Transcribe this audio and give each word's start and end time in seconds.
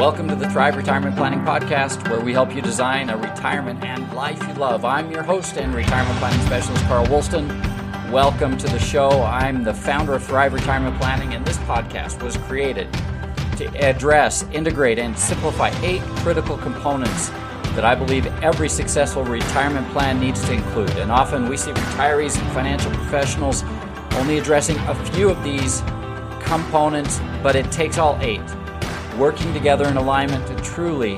Welcome 0.00 0.28
to 0.28 0.34
the 0.34 0.48
Thrive 0.48 0.76
Retirement 0.76 1.14
Planning 1.14 1.40
Podcast, 1.40 2.08
where 2.08 2.20
we 2.20 2.32
help 2.32 2.54
you 2.54 2.62
design 2.62 3.10
a 3.10 3.18
retirement 3.18 3.84
and 3.84 4.10
life 4.14 4.42
you 4.48 4.54
love. 4.54 4.82
I'm 4.82 5.10
your 5.10 5.22
host 5.22 5.58
and 5.58 5.74
retirement 5.74 6.18
planning 6.18 6.40
specialist, 6.46 6.82
Carl 6.86 7.04
Woolston. 7.08 7.46
Welcome 8.10 8.56
to 8.56 8.66
the 8.66 8.78
show. 8.78 9.10
I'm 9.24 9.62
the 9.62 9.74
founder 9.74 10.14
of 10.14 10.24
Thrive 10.24 10.54
Retirement 10.54 10.98
Planning, 10.98 11.34
and 11.34 11.44
this 11.44 11.58
podcast 11.58 12.22
was 12.22 12.38
created 12.38 12.90
to 13.58 13.66
address, 13.76 14.42
integrate, 14.54 14.98
and 14.98 15.18
simplify 15.18 15.68
eight 15.82 16.00
critical 16.22 16.56
components 16.56 17.28
that 17.74 17.84
I 17.84 17.94
believe 17.94 18.24
every 18.42 18.70
successful 18.70 19.22
retirement 19.22 19.86
plan 19.88 20.18
needs 20.18 20.42
to 20.46 20.54
include. 20.54 20.96
And 20.96 21.12
often 21.12 21.46
we 21.46 21.58
see 21.58 21.72
retirees 21.72 22.40
and 22.40 22.50
financial 22.52 22.90
professionals 22.92 23.64
only 24.12 24.38
addressing 24.38 24.78
a 24.78 24.94
few 25.12 25.28
of 25.28 25.44
these 25.44 25.82
components, 26.40 27.20
but 27.42 27.54
it 27.54 27.70
takes 27.70 27.98
all 27.98 28.18
eight 28.22 28.40
working 29.20 29.52
together 29.52 29.86
in 29.86 29.98
alignment 29.98 30.46
to 30.46 30.56
truly 30.64 31.14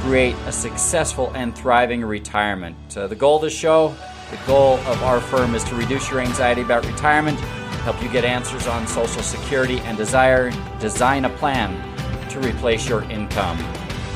create 0.00 0.34
a 0.46 0.50
successful 0.50 1.30
and 1.36 1.54
thriving 1.54 2.04
retirement. 2.04 2.76
Uh, 2.96 3.06
the 3.06 3.14
goal 3.14 3.36
of 3.36 3.42
the 3.42 3.48
show, 3.48 3.94
the 4.32 4.38
goal 4.44 4.76
of 4.78 5.00
our 5.04 5.20
firm 5.20 5.54
is 5.54 5.62
to 5.62 5.76
reduce 5.76 6.10
your 6.10 6.18
anxiety 6.18 6.62
about 6.62 6.84
retirement, 6.84 7.38
help 7.84 8.02
you 8.02 8.08
get 8.08 8.24
answers 8.24 8.66
on 8.66 8.88
Social 8.88 9.22
Security, 9.22 9.78
and 9.82 9.96
desire 9.96 10.50
design 10.80 11.24
a 11.24 11.30
plan 11.30 11.70
to 12.28 12.40
replace 12.40 12.88
your 12.88 13.04
income. 13.04 13.56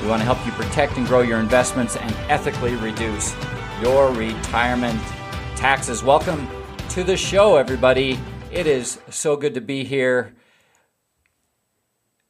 We 0.03 0.09
want 0.09 0.21
to 0.21 0.27
help 0.27 0.45
you 0.45 0.51
protect 0.51 0.97
and 0.97 1.07
grow 1.07 1.21
your 1.21 1.39
investments 1.39 1.95
and 1.95 2.13
ethically 2.29 2.75
reduce 2.75 3.37
your 3.81 4.11
retirement 4.15 5.01
taxes. 5.55 6.03
Welcome 6.03 6.49
to 6.89 7.05
the 7.05 7.17
show, 7.17 7.55
everybody. 7.55 8.19
It 8.51 8.67
is 8.67 8.99
so 9.11 9.37
good 9.37 9.55
to 9.55 9.61
be 9.61 9.85
here 9.85 10.33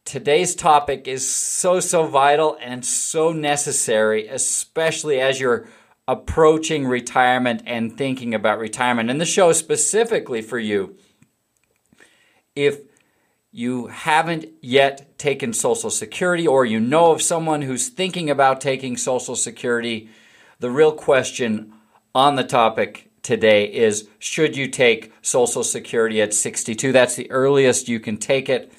today's 0.06 0.54
topic 0.54 1.06
is 1.08 1.28
so, 1.28 1.80
so 1.80 2.06
vital 2.06 2.56
and 2.62 2.86
so 2.86 3.32
necessary, 3.32 4.28
especially 4.28 5.20
as 5.20 5.38
you're 5.38 5.68
approaching 6.08 6.86
retirement 6.86 7.62
and 7.66 7.98
thinking 7.98 8.32
about 8.32 8.60
retirement. 8.60 9.10
And 9.10 9.20
the 9.20 9.26
show 9.26 9.50
is 9.50 9.58
specifically 9.58 10.40
for 10.40 10.58
you. 10.58 10.96
If 12.54 12.80
you 13.50 13.88
haven't 13.88 14.46
yet 14.62 15.18
taken 15.18 15.52
Social 15.52 15.90
Security 15.90 16.46
or 16.46 16.64
you 16.64 16.78
know 16.78 17.10
of 17.10 17.20
someone 17.20 17.62
who's 17.62 17.88
thinking 17.88 18.30
about 18.30 18.60
taking 18.60 18.96
Social 18.96 19.34
Security, 19.34 20.08
the 20.60 20.70
real 20.70 20.92
question 20.92 21.72
on 22.14 22.36
the 22.36 22.44
topic 22.44 23.10
today 23.22 23.64
is 23.64 24.08
should 24.20 24.56
you 24.56 24.68
take 24.68 25.12
Social 25.20 25.64
Security 25.64 26.22
at 26.22 26.32
62? 26.32 26.92
That's 26.92 27.16
the 27.16 27.30
earliest 27.30 27.88
you 27.88 27.98
can 27.98 28.16
take 28.16 28.48
it 28.48 28.72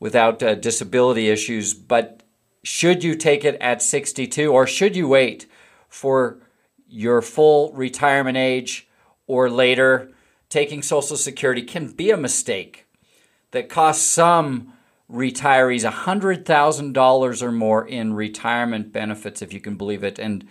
without 0.00 0.42
uh, 0.42 0.54
disability 0.54 1.28
issues, 1.28 1.74
but 1.74 2.22
should 2.64 3.04
you 3.04 3.14
take 3.14 3.44
it 3.44 3.56
at 3.60 3.82
62 3.82 4.52
or 4.52 4.66
should 4.66 4.96
you 4.96 5.06
wait 5.06 5.46
for 5.88 6.40
your 6.88 7.22
full 7.22 7.72
retirement 7.72 8.36
age 8.36 8.88
or 9.26 9.48
later? 9.48 10.10
Taking 10.48 10.82
Social 10.82 11.16
Security 11.16 11.62
can 11.62 11.92
be 11.92 12.10
a 12.10 12.16
mistake 12.16 12.86
that 13.52 13.68
costs 13.68 14.04
some 14.04 14.72
retirees 15.10 15.88
$100,000 15.88 17.42
or 17.42 17.52
more 17.52 17.86
in 17.86 18.14
retirement 18.14 18.92
benefits, 18.92 19.42
if 19.42 19.52
you 19.52 19.60
can 19.60 19.76
believe 19.76 20.04
it. 20.04 20.18
And 20.18 20.46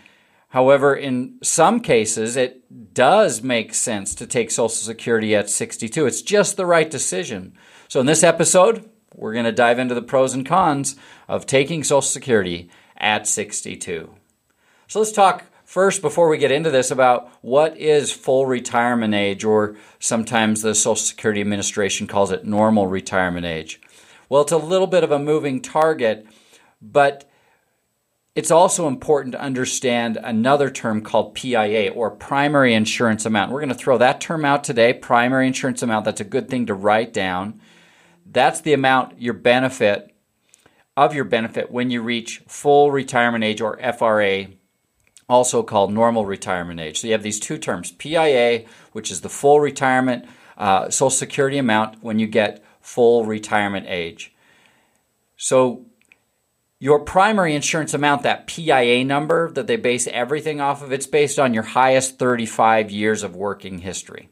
however, 0.50 0.96
in 0.96 1.38
some 1.42 1.80
cases, 1.80 2.36
it 2.36 2.94
does 2.94 3.42
make 3.42 3.74
sense 3.74 4.16
to 4.16 4.28
take 4.28 4.52
Social 4.52 4.70
Security 4.70 5.36
at 5.36 5.50
62. 5.50 6.06
It's 6.06 6.22
just 6.22 6.58
the 6.58 6.66
right 6.66 6.90
decision. 6.90 7.54
So, 7.88 8.00
in 8.00 8.06
this 8.06 8.24
episode, 8.24 8.90
we're 9.20 9.34
going 9.34 9.46
to 9.46 9.52
dive 9.52 9.80
into 9.80 9.94
the 9.94 10.02
pros 10.02 10.34
and 10.34 10.46
cons 10.46 10.96
of 11.28 11.46
taking 11.46 11.84
Social 11.84 12.02
Security 12.02 12.70
at 12.98 13.28
62. 13.28 14.16
So 14.88 15.00
let's 15.00 15.12
talk 15.12 15.46
first, 15.66 16.02
before 16.02 16.30
we 16.30 16.38
get 16.38 16.52
into 16.52 16.72
this, 16.72 16.90
about 16.90 17.30
what 17.42 17.78
is 17.78 18.12
full 18.12 18.46
retirement 18.46 19.14
age, 19.14 19.44
or 19.44 19.76
sometimes 20.00 20.62
the 20.62 20.74
Social 20.74 20.96
Security 20.96 21.42
Administration 21.42 22.08
calls 22.08 22.32
it 22.32 22.46
normal 22.46 22.88
retirement 22.88 23.46
age. 23.46 23.80
Well, 24.30 24.42
it's 24.42 24.52
a 24.52 24.58
little 24.58 24.88
bit 24.88 25.04
of 25.04 25.12
a 25.12 25.20
moving 25.20 25.62
target, 25.62 26.26
but 26.82 27.30
it's 28.36 28.52
also 28.52 28.88
important 28.88 29.34
to 29.34 29.42
understand 29.42 30.18
another 30.24 30.70
term 30.70 31.02
called 31.02 31.36
PIA 31.36 31.92
or 31.92 32.10
primary 32.10 32.74
insurance 32.74 33.26
amount. 33.26 33.52
We're 33.52 33.60
going 33.60 33.70
to 33.70 33.76
throw 33.76 33.98
that 33.98 34.22
term 34.22 34.46
out 34.46 34.64
today, 34.64 34.94
primary 34.94 35.46
insurance 35.46 35.84
amount. 35.84 36.06
That's 36.06 36.22
a 36.22 36.26
good 36.26 36.48
thing 36.48 36.68
to 36.68 36.74
write 36.74 37.12
down. 37.12 37.60
That's 38.32 38.62
the 38.62 38.74
amount 38.74 39.22
your 39.22 39.34
benefit 39.34 40.16
of 40.96 41.14
your 41.14 41.24
benefit 41.24 41.72
when 41.72 41.90
you 41.90 42.02
reach 42.02 42.42
full 42.48 42.92
retirement 42.92 43.44
age 43.44 43.62
or 43.62 43.80
FRA, 43.94 44.48
also 45.28 45.64
called 45.64 45.94
normal 45.94 46.26
retirement 46.26 46.80
age. 46.80 47.00
So 47.00 47.08
you 47.08 47.14
have 47.14 47.24
these 47.24 47.40
two 47.40 47.58
terms 47.58 47.92
PIA, 47.92 48.66
which 48.92 49.10
is 49.10 49.22
the 49.22 49.30
full 49.30 49.60
retirement 49.60 50.26
uh, 50.58 50.90
Social 50.90 51.10
Security 51.10 51.58
amount 51.58 52.04
when 52.04 52.20
you 52.20 52.28
get 52.28 52.64
full 52.82 53.26
retirement 53.26 53.86
age. 53.88 54.34
So 55.38 55.86
your 56.80 57.00
primary 57.00 57.56
insurance 57.56 57.94
amount, 57.94 58.24
that 58.24 58.48
PIA 58.48 59.06
number 59.06 59.52
that 59.52 59.68
they 59.68 59.78
base 59.78 60.08
everything 60.08 60.60
off 60.60 60.84
of, 60.84 60.92
it's 60.92 61.08
based 61.08 61.40
on 61.40 61.54
your 61.54 61.64
highest 61.64 62.20
35 62.20 62.92
years 62.92 63.24
of 63.24 63.36
working 63.36 63.80
history. 63.80 64.30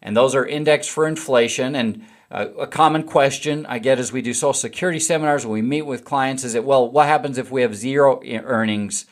And 0.00 0.16
those 0.16 0.34
are 0.34 0.44
indexed 0.44 0.90
for 0.90 1.06
inflation. 1.06 1.74
And 1.74 2.04
a 2.32 2.66
common 2.66 3.02
question 3.02 3.66
I 3.66 3.78
get 3.78 3.98
as 3.98 4.10
we 4.10 4.22
do 4.22 4.32
Social 4.32 4.54
Security 4.54 4.98
seminars 4.98 5.44
when 5.44 5.52
we 5.52 5.62
meet 5.62 5.82
with 5.82 6.04
clients 6.04 6.44
is 6.44 6.54
that, 6.54 6.64
well, 6.64 6.90
what 6.90 7.06
happens 7.06 7.36
if 7.36 7.50
we 7.50 7.60
have 7.60 7.76
zero 7.76 8.22
earnings 8.24 9.04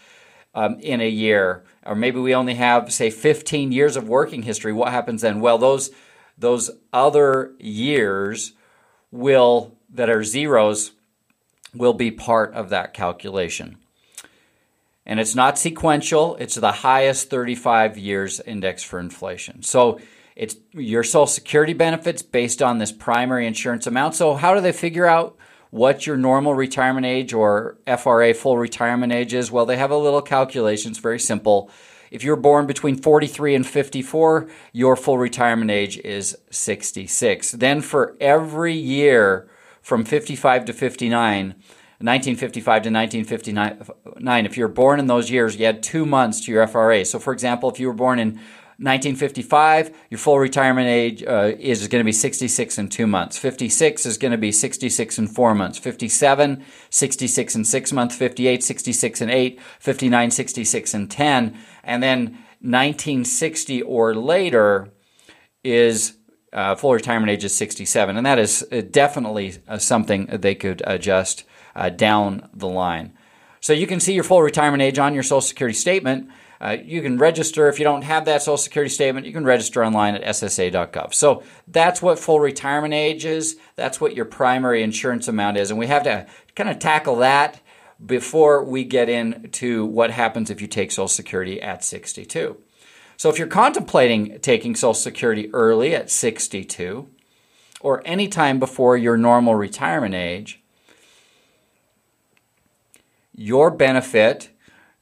um, 0.54 0.80
in 0.80 1.02
a 1.02 1.08
year? 1.08 1.62
Or 1.84 1.94
maybe 1.94 2.18
we 2.18 2.34
only 2.34 2.54
have, 2.54 2.90
say, 2.92 3.10
15 3.10 3.72
years 3.72 3.96
of 3.96 4.08
working 4.08 4.42
history. 4.42 4.72
What 4.72 4.90
happens 4.90 5.20
then? 5.20 5.40
Well, 5.40 5.58
those, 5.58 5.90
those 6.38 6.70
other 6.94 7.52
years 7.58 8.54
will, 9.10 9.76
that 9.90 10.08
are 10.08 10.24
zeros, 10.24 10.92
will 11.74 11.94
be 11.94 12.10
part 12.10 12.54
of 12.54 12.70
that 12.70 12.94
calculation. 12.94 13.76
And 15.04 15.20
it's 15.20 15.34
not 15.34 15.58
sequential, 15.58 16.36
it's 16.36 16.54
the 16.54 16.72
highest 16.72 17.28
35 17.28 17.98
years 17.98 18.40
index 18.40 18.82
for 18.82 18.98
inflation. 18.98 19.62
So 19.62 20.00
it's 20.36 20.56
your 20.72 21.02
Social 21.02 21.26
Security 21.26 21.72
benefits 21.72 22.22
based 22.22 22.62
on 22.62 22.78
this 22.78 22.92
primary 22.92 23.46
insurance 23.46 23.86
amount. 23.86 24.14
So, 24.14 24.34
how 24.34 24.54
do 24.54 24.60
they 24.60 24.72
figure 24.72 25.06
out 25.06 25.36
what 25.70 26.06
your 26.06 26.16
normal 26.16 26.54
retirement 26.54 27.06
age 27.06 27.32
or 27.32 27.78
FRA 27.86 28.34
full 28.34 28.58
retirement 28.58 29.12
age 29.12 29.34
is? 29.34 29.50
Well, 29.50 29.66
they 29.66 29.76
have 29.76 29.90
a 29.90 29.96
little 29.96 30.22
calculation. 30.22 30.90
It's 30.90 31.00
very 31.00 31.20
simple. 31.20 31.70
If 32.10 32.24
you're 32.24 32.36
born 32.36 32.66
between 32.66 32.96
43 32.96 33.54
and 33.54 33.66
54, 33.66 34.48
your 34.72 34.96
full 34.96 35.18
retirement 35.18 35.70
age 35.70 35.98
is 35.98 36.36
66. 36.50 37.52
Then, 37.52 37.80
for 37.80 38.16
every 38.20 38.74
year 38.74 39.48
from 39.80 40.04
55 40.04 40.64
to 40.66 40.72
59, 40.72 41.54
1955 42.02 42.64
to 42.82 42.90
1959, 42.90 44.46
if 44.46 44.56
you're 44.56 44.68
born 44.68 44.98
in 44.98 45.06
those 45.06 45.30
years, 45.30 45.56
you 45.56 45.66
had 45.66 45.82
two 45.82 46.06
months 46.06 46.44
to 46.44 46.50
your 46.50 46.66
FRA. 46.66 47.04
So, 47.04 47.18
for 47.18 47.32
example, 47.32 47.70
if 47.70 47.78
you 47.78 47.86
were 47.86 47.92
born 47.92 48.18
in 48.18 48.40
1955, 48.80 49.94
your 50.08 50.16
full 50.16 50.38
retirement 50.38 50.88
age 50.88 51.22
uh, 51.22 51.52
is 51.58 51.86
going 51.86 52.00
to 52.00 52.04
be 52.04 52.12
66 52.12 52.78
and 52.78 52.90
two 52.90 53.06
months. 53.06 53.36
56 53.36 54.06
is 54.06 54.16
going 54.16 54.32
to 54.32 54.38
be 54.38 54.50
66 54.50 55.18
and 55.18 55.30
four 55.30 55.54
months. 55.54 55.78
57, 55.78 56.64
66 56.88 57.54
and 57.54 57.66
six 57.66 57.92
months. 57.92 58.16
58, 58.16 58.64
66 58.64 59.20
and 59.20 59.30
eight. 59.30 59.60
59, 59.80 60.30
66 60.30 60.94
and 60.94 61.10
10. 61.10 61.58
And 61.84 62.02
then 62.02 62.22
1960 62.62 63.82
or 63.82 64.14
later 64.14 64.88
is 65.62 66.16
uh, 66.54 66.74
full 66.74 66.94
retirement 66.94 67.30
age 67.30 67.44
is 67.44 67.54
67. 67.54 68.16
And 68.16 68.24
that 68.24 68.38
is 68.38 68.66
uh, 68.72 68.80
definitely 68.90 69.58
uh, 69.68 69.76
something 69.76 70.24
they 70.24 70.54
could 70.54 70.82
adjust 70.86 71.44
uh, 71.76 71.90
down 71.90 72.48
the 72.54 72.66
line. 72.68 73.12
So 73.60 73.74
you 73.74 73.86
can 73.86 74.00
see 74.00 74.14
your 74.14 74.24
full 74.24 74.40
retirement 74.42 74.82
age 74.82 74.98
on 74.98 75.12
your 75.12 75.22
Social 75.22 75.42
Security 75.42 75.76
statement. 75.76 76.30
Uh, 76.60 76.76
you 76.84 77.00
can 77.00 77.16
register 77.16 77.68
if 77.68 77.78
you 77.78 77.84
don't 77.84 78.02
have 78.02 78.26
that 78.26 78.42
Social 78.42 78.58
Security 78.58 78.92
statement. 78.92 79.26
You 79.26 79.32
can 79.32 79.44
register 79.44 79.82
online 79.82 80.14
at 80.14 80.22
SSA.gov. 80.22 81.14
So 81.14 81.42
that's 81.66 82.02
what 82.02 82.18
full 82.18 82.38
retirement 82.38 82.92
age 82.92 83.24
is. 83.24 83.56
That's 83.76 84.00
what 84.00 84.14
your 84.14 84.26
primary 84.26 84.82
insurance 84.82 85.26
amount 85.26 85.56
is, 85.56 85.70
and 85.70 85.78
we 85.78 85.86
have 85.86 86.02
to 86.02 86.26
kind 86.54 86.68
of 86.68 86.78
tackle 86.78 87.16
that 87.16 87.60
before 88.04 88.62
we 88.62 88.84
get 88.84 89.08
into 89.08 89.86
what 89.86 90.10
happens 90.10 90.50
if 90.50 90.60
you 90.60 90.66
take 90.66 90.90
Social 90.90 91.08
Security 91.08 91.60
at 91.62 91.82
62. 91.82 92.58
So 93.16 93.28
if 93.28 93.38
you're 93.38 93.48
contemplating 93.48 94.38
taking 94.40 94.74
Social 94.74 94.94
Security 94.94 95.50
early 95.52 95.94
at 95.94 96.10
62 96.10 97.08
or 97.80 98.02
any 98.04 98.28
time 98.28 98.58
before 98.58 98.96
your 98.96 99.16
normal 99.16 99.54
retirement 99.54 100.14
age, 100.14 100.60
your 103.34 103.70
benefit 103.70 104.50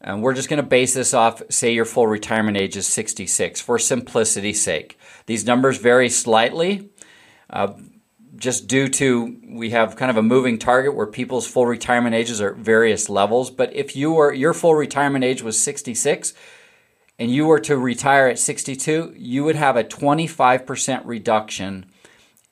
and 0.00 0.22
we're 0.22 0.34
just 0.34 0.48
going 0.48 0.62
to 0.62 0.68
base 0.68 0.94
this 0.94 1.12
off, 1.12 1.42
say 1.50 1.72
your 1.72 1.84
full 1.84 2.06
retirement 2.06 2.56
age 2.56 2.76
is 2.76 2.86
66 2.86 3.60
for 3.60 3.78
simplicity's 3.78 4.62
sake. 4.62 4.98
These 5.26 5.44
numbers 5.44 5.78
vary 5.78 6.08
slightly. 6.08 6.90
Uh, 7.50 7.74
just 8.36 8.68
due 8.68 8.88
to 8.88 9.36
we 9.48 9.70
have 9.70 9.96
kind 9.96 10.10
of 10.10 10.16
a 10.16 10.22
moving 10.22 10.58
target 10.58 10.94
where 10.94 11.06
people's 11.06 11.46
full 11.46 11.66
retirement 11.66 12.14
ages 12.14 12.40
are 12.40 12.50
at 12.50 12.56
various 12.56 13.08
levels. 13.08 13.50
But 13.50 13.74
if 13.74 13.96
you 13.96 14.12
were 14.12 14.32
your 14.32 14.54
full 14.54 14.74
retirement 14.74 15.24
age 15.24 15.42
was 15.42 15.60
66 15.60 16.34
and 17.18 17.30
you 17.30 17.46
were 17.46 17.58
to 17.60 17.76
retire 17.76 18.28
at 18.28 18.38
62, 18.38 19.14
you 19.16 19.42
would 19.42 19.56
have 19.56 19.76
a 19.76 19.82
25% 19.82 21.02
reduction 21.04 21.86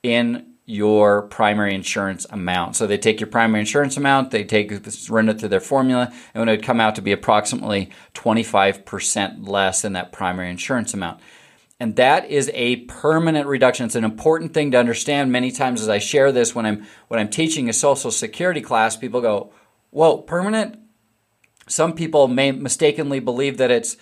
in 0.03 0.56
your 0.69 1.23
primary 1.23 1.73
insurance 1.73 2.27
amount. 2.29 2.75
So 2.75 2.85
they 2.85 2.97
take 2.97 3.21
your 3.21 3.29
primary 3.29 3.61
insurance 3.61 3.95
amount, 3.95 4.31
they 4.31 4.43
take 4.43 4.69
run 5.09 5.29
it 5.29 5.39
through 5.39 5.49
their 5.49 5.61
formula, 5.61 6.13
and 6.33 6.47
it 6.47 6.51
would 6.51 6.63
come 6.63 6.81
out 6.81 6.95
to 6.95 7.01
be 7.01 7.13
approximately 7.13 7.89
25% 8.13 9.47
less 9.47 9.81
than 9.81 9.93
that 9.93 10.11
primary 10.11 10.49
insurance 10.49 10.93
amount. 10.93 11.21
And 11.79 11.95
that 11.95 12.29
is 12.29 12.51
a 12.53 12.77
permanent 12.87 13.47
reduction. 13.47 13.85
It's 13.85 13.95
an 13.95 14.03
important 14.03 14.53
thing 14.53 14.71
to 14.71 14.77
understand. 14.77 15.31
Many 15.31 15.51
times 15.51 15.81
as 15.81 15.87
I 15.87 15.99
share 15.99 16.33
this 16.33 16.53
when 16.53 16.65
I'm 16.65 16.85
when 17.07 17.19
I'm 17.19 17.29
teaching 17.29 17.69
a 17.69 17.73
social 17.73 18.11
security 18.11 18.61
class, 18.61 18.97
people 18.97 19.21
go, 19.21 19.53
Whoa, 19.91 20.17
permanent? 20.17 20.79
Some 21.69 21.93
people 21.93 22.27
may 22.27 22.51
mistakenly 22.51 23.19
believe 23.19 23.57
that 23.57 23.71
it's 23.71 23.95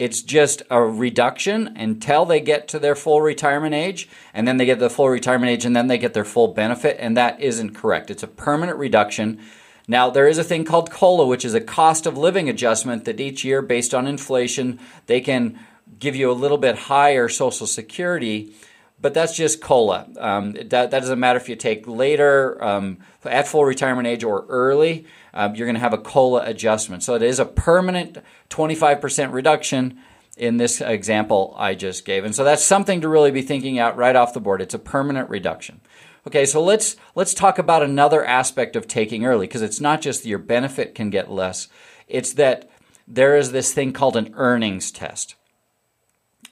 it's 0.00 0.22
just 0.22 0.62
a 0.70 0.82
reduction 0.82 1.76
until 1.76 2.24
they 2.24 2.40
get 2.40 2.66
to 2.68 2.78
their 2.78 2.94
full 2.94 3.20
retirement 3.20 3.74
age, 3.74 4.08
and 4.32 4.48
then 4.48 4.56
they 4.56 4.64
get 4.64 4.78
the 4.78 4.88
full 4.88 5.10
retirement 5.10 5.50
age, 5.50 5.66
and 5.66 5.76
then 5.76 5.88
they 5.88 5.98
get 5.98 6.14
their 6.14 6.24
full 6.24 6.48
benefit, 6.48 6.96
and 6.98 7.18
that 7.18 7.38
isn't 7.38 7.74
correct. 7.74 8.10
It's 8.10 8.22
a 8.22 8.26
permanent 8.26 8.78
reduction. 8.78 9.38
Now, 9.86 10.08
there 10.08 10.26
is 10.26 10.38
a 10.38 10.44
thing 10.44 10.64
called 10.64 10.90
COLA, 10.90 11.26
which 11.26 11.44
is 11.44 11.52
a 11.52 11.60
cost 11.60 12.06
of 12.06 12.16
living 12.16 12.48
adjustment 12.48 13.04
that 13.04 13.20
each 13.20 13.44
year, 13.44 13.60
based 13.60 13.92
on 13.92 14.06
inflation, 14.06 14.80
they 15.04 15.20
can 15.20 15.58
give 15.98 16.16
you 16.16 16.30
a 16.30 16.32
little 16.32 16.56
bit 16.56 16.78
higher 16.78 17.28
Social 17.28 17.66
Security, 17.66 18.54
but 19.02 19.12
that's 19.12 19.36
just 19.36 19.60
COLA. 19.60 20.06
Um, 20.18 20.52
that, 20.52 20.70
that, 20.70 20.90
doesn't 20.90 21.20
matter 21.20 21.38
if 21.38 21.46
you 21.46 21.56
take 21.56 21.86
later, 21.86 22.62
um, 22.64 23.00
at 23.26 23.46
full 23.46 23.66
retirement 23.66 24.08
age, 24.08 24.24
or 24.24 24.46
early 24.48 25.04
um, 25.34 25.54
you're 25.54 25.66
going 25.66 25.74
to 25.74 25.80
have 25.80 25.92
a 25.92 25.98
COLA 25.98 26.44
adjustment. 26.44 27.02
So 27.02 27.14
it 27.14 27.22
is 27.22 27.38
a 27.38 27.44
permanent 27.44 28.18
25% 28.48 29.32
reduction 29.32 29.98
in 30.36 30.56
this 30.56 30.80
example 30.80 31.54
I 31.58 31.74
just 31.74 32.04
gave. 32.04 32.24
And 32.24 32.34
so 32.34 32.44
that's 32.44 32.64
something 32.64 33.00
to 33.02 33.08
really 33.08 33.30
be 33.30 33.42
thinking 33.42 33.78
out 33.78 33.96
right 33.96 34.16
off 34.16 34.34
the 34.34 34.40
board. 34.40 34.62
It's 34.62 34.74
a 34.74 34.78
permanent 34.78 35.28
reduction. 35.28 35.80
Okay, 36.26 36.44
so 36.44 36.62
let's 36.62 36.96
let's 37.14 37.32
talk 37.32 37.58
about 37.58 37.82
another 37.82 38.24
aspect 38.24 38.76
of 38.76 38.86
taking 38.86 39.24
early 39.24 39.46
because 39.46 39.62
it's 39.62 39.80
not 39.80 40.02
just 40.02 40.26
your 40.26 40.38
benefit 40.38 40.94
can 40.94 41.08
get 41.08 41.30
less. 41.30 41.68
It's 42.08 42.34
that 42.34 42.70
there 43.08 43.36
is 43.36 43.52
this 43.52 43.72
thing 43.72 43.92
called 43.92 44.16
an 44.16 44.32
earnings 44.36 44.90
test. 44.90 45.34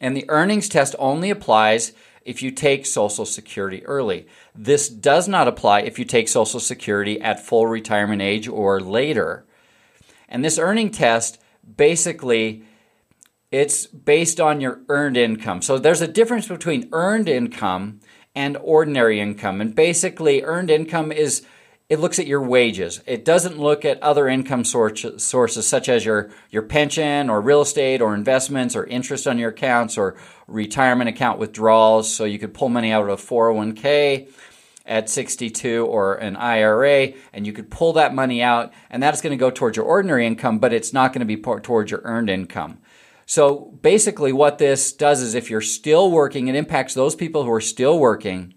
And 0.01 0.17
the 0.17 0.29
earnings 0.29 0.69
test 0.69 0.95
only 0.99 1.29
applies 1.29 1.93
if 2.29 2.43
you 2.43 2.51
take 2.51 2.85
Social 2.85 3.25
Security 3.25 3.85
early. 3.87 4.27
This 4.55 4.89
does 4.89 5.27
not 5.27 5.49
apply 5.49 5.81
if 5.81 5.99
you 5.99 6.05
take 6.05 6.29
Social 6.29 6.61
Security 6.61 7.19
at 7.21 7.45
full 7.45 7.67
retirement 7.67 8.21
age 8.21 8.47
or 8.47 8.81
later. 8.81 9.47
And 10.29 10.45
this 10.45 10.59
earning 10.59 10.91
test 10.91 11.41
basically 11.77 12.63
it's 13.51 13.87
based 13.87 14.41
on 14.41 14.61
your 14.61 14.83
earned 14.91 15.17
income. 15.17 15.63
So 15.63 15.79
there's 15.79 16.03
a 16.03 16.09
difference 16.09 16.49
between 16.49 16.89
earned 16.93 17.31
income 17.31 18.01
and 18.35 18.59
ordinary 18.59 19.21
income. 19.21 19.63
And 19.63 19.75
basically 19.75 20.43
earned 20.43 20.71
income 20.71 21.11
is 21.11 21.47
it 21.89 22.01
looks 22.01 22.19
at 22.19 22.27
your 22.27 22.43
wages. 22.43 23.01
It 23.07 23.25
doesn't 23.25 23.59
look 23.59 23.85
at 23.85 24.03
other 24.03 24.29
income 24.29 24.65
sources 24.65 25.67
such 25.67 25.89
as 25.89 26.05
your, 26.05 26.31
your 26.51 26.63
pension 26.63 27.31
or 27.31 27.41
real 27.41 27.63
estate 27.63 28.03
or 28.03 28.15
investments 28.15 28.77
or 28.77 28.85
interest 28.85 29.27
on 29.27 29.39
your 29.39 29.51
accounts 29.51 29.97
or 29.97 30.17
retirement 30.47 31.09
account 31.09 31.39
withdrawals. 31.39 32.13
So 32.13 32.25
you 32.25 32.39
could 32.39 32.53
pull 32.53 32.69
money 32.69 32.93
out 32.93 33.09
of 33.09 33.09
a 33.09 33.23
401k 33.23 34.31
at 34.85 35.09
62 35.09 35.87
or 35.87 36.17
an 36.17 36.37
IRA 36.37 37.15
and 37.33 37.47
you 37.47 37.55
could 37.55 37.71
pull 37.71 37.95
that 37.95 38.15
money 38.15 38.43
out 38.43 38.73
and 38.91 39.03
that's 39.03 39.23
going 39.23 39.31
to 39.31 39.37
go 39.39 39.51
towards 39.51 39.79
your 39.79 39.87
ordinary 39.87 40.27
income, 40.27 40.59
but 40.59 40.75
it's 40.75 40.93
not 40.93 41.15
going 41.15 41.27
to 41.27 41.37
be 41.37 41.41
towards 41.41 41.91
your 41.91 42.03
earned 42.05 42.29
income. 42.29 42.79
So 43.25 43.79
basically 43.81 44.33
what 44.33 44.59
this 44.59 44.93
does 44.93 45.23
is 45.23 45.35
if 45.35 45.49
you're 45.49 45.63
still 45.63 46.11
working, 46.11 46.49
it 46.49 46.55
impacts 46.55 46.93
those 46.93 47.15
people 47.15 47.45
who 47.45 47.53
are 47.53 47.63
still 47.63 47.99
working 47.99 48.53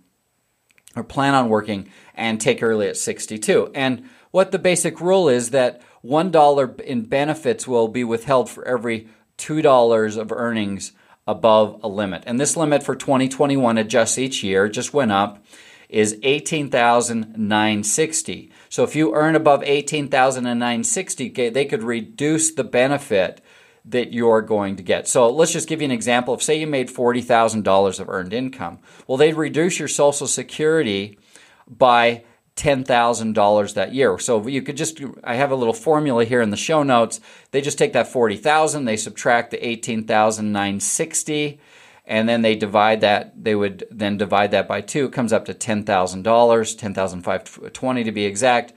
or 0.96 1.04
plan 1.04 1.34
on 1.34 1.50
working 1.50 1.90
and 2.16 2.40
take 2.40 2.62
early 2.62 2.88
at 2.88 2.98
62. 2.98 3.72
And 3.74 4.08
what 4.32 4.52
the 4.52 4.60
basic 4.60 5.02
rule 5.02 5.30
is 5.30 5.50
that 5.52 5.82
$1 6.06 6.82
in 6.82 7.04
benefits 7.04 7.66
will 7.68 7.88
be 7.88 8.04
withheld 8.04 8.50
for 8.50 8.68
every 8.68 9.08
$2 9.38 10.18
of 10.18 10.32
earnings 10.32 10.92
above 11.28 11.80
a 11.84 11.88
limit. 11.88 12.24
And 12.26 12.40
this 12.40 12.58
limit 12.58 12.82
for 12.84 12.96
2021 12.96 13.78
adjusts 13.78 14.18
each 14.18 14.44
year, 14.44 14.68
just 14.68 14.92
went 14.94 15.12
up, 15.12 15.46
is 15.88 16.18
18,960. 16.24 18.52
So 18.70 18.84
if 18.84 18.96
you 18.96 19.14
earn 19.14 19.36
above 19.36 19.62
18,960, 19.64 21.50
they 21.50 21.66
could 21.66 21.84
reduce 21.84 22.52
the 22.52 22.64
benefit 22.64 23.42
that 23.86 24.14
you're 24.14 24.42
going 24.42 24.76
to 24.76 24.84
get. 24.84 25.08
So 25.08 25.30
let's 25.30 25.54
just 25.54 25.68
give 25.68 25.82
you 25.82 25.86
an 25.86 25.92
example 25.92 26.34
If 26.34 26.44
say 26.44 26.60
you 26.60 26.68
made 26.68 26.90
$40,000 26.90 28.00
of 28.00 28.10
earned 28.10 28.34
income. 28.34 28.80
Well, 29.08 29.18
they'd 29.18 29.34
reduce 29.34 29.80
your 29.80 29.88
social 29.88 30.28
security 30.28 31.18
by 31.68 32.24
$10,000 32.56 33.74
that 33.74 33.94
year. 33.94 34.20
So 34.20 34.46
you 34.48 34.62
could 34.62 34.78
just, 34.78 35.02
I 35.24 35.36
have 35.36 35.52
a 35.52 35.56
little 35.56 35.74
formula 35.74 36.26
here 36.26 36.42
in 36.42 36.50
the 36.52 36.58
show 36.58 36.84
notes. 36.84 37.20
They 37.52 37.62
just 37.62 37.78
take 37.78 37.94
that 37.94 38.08
40,000, 38.08 38.86
they 38.86 38.98
subtract 38.98 39.52
the 39.52 39.66
18,960, 39.66 41.60
and 42.06 42.28
then 42.28 42.42
they 42.42 42.56
divide 42.56 43.02
that, 43.02 43.42
they 43.42 43.56
would 43.56 43.86
then 43.90 44.18
divide 44.18 44.52
that 44.52 44.68
by 44.68 44.82
two. 44.82 45.06
It 45.06 45.14
comes 45.14 45.32
up 45.34 45.46
to 45.46 45.54
$10,000, 45.54 46.78
10,520 46.78 48.04
to 48.04 48.12
be 48.12 48.26
exact. 48.26 48.74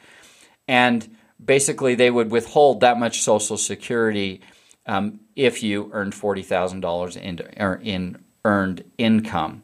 And 0.69 1.17
basically 1.45 1.95
they 1.95 2.11
would 2.11 2.31
withhold 2.31 2.81
that 2.81 2.99
much 2.99 3.23
Social 3.23 3.57
Security 3.57 4.41
um, 4.87 5.21
if 5.37 5.63
you 5.63 5.91
earned 5.93 6.13
$40,000 6.13 7.17
in, 7.17 7.39
in 7.87 8.25
earned 8.45 8.85
income. 8.99 9.63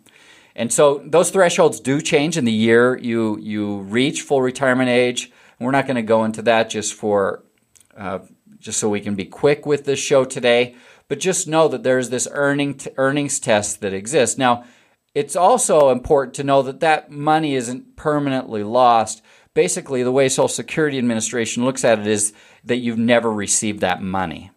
And 0.57 0.73
so 0.73 1.03
those 1.05 1.31
thresholds 1.31 1.81
do 1.81 2.01
change 2.01 2.37
in 2.37 2.45
the 2.45 2.53
year 2.53 2.99
you 2.99 3.39
you 3.39 3.79
reach 3.79 4.23
full 4.23 4.43
retirement 4.43 4.91
age. 4.91 5.31
we're 5.59 5.71
not 5.71 5.87
going 5.87 5.97
to 5.97 6.03
go 6.03 6.25
into 6.25 6.43
that 6.43 6.71
just 6.71 6.95
for 6.95 7.45
uh, 7.97 8.21
just 8.59 8.79
so 8.79 8.89
we 8.89 9.01
can 9.01 9.15
be 9.15 9.25
quick 9.25 9.65
with 9.65 9.85
this 9.85 9.99
show 9.99 10.25
today. 10.25 10.75
But 11.09 11.19
just 11.19 11.49
know 11.49 11.67
that 11.69 11.83
there's 11.83 12.11
this 12.11 12.29
earning 12.31 12.75
t- 12.75 12.91
earnings 12.97 13.41
test 13.41 13.81
that 13.81 13.93
exists. 13.93 14.39
Now, 14.39 14.65
it's 15.15 15.35
also 15.35 15.91
important 15.91 16.35
to 16.35 16.45
know 16.45 16.63
that 16.63 16.81
that 16.81 17.11
money 17.11 17.55
isn't 17.55 17.97
permanently 17.97 18.63
lost. 18.63 19.23
Basically, 19.55 20.05
the 20.05 20.13
way 20.13 20.29
Social 20.29 20.47
Security 20.47 20.99
Administration 20.99 21.65
looks 21.65 21.85
at 21.85 21.99
it 21.99 22.07
is 22.07 22.33
that 22.65 22.77
you've 22.77 22.99
never 22.99 23.33
received 23.33 23.81
that 23.81 24.01
money. 24.01 24.53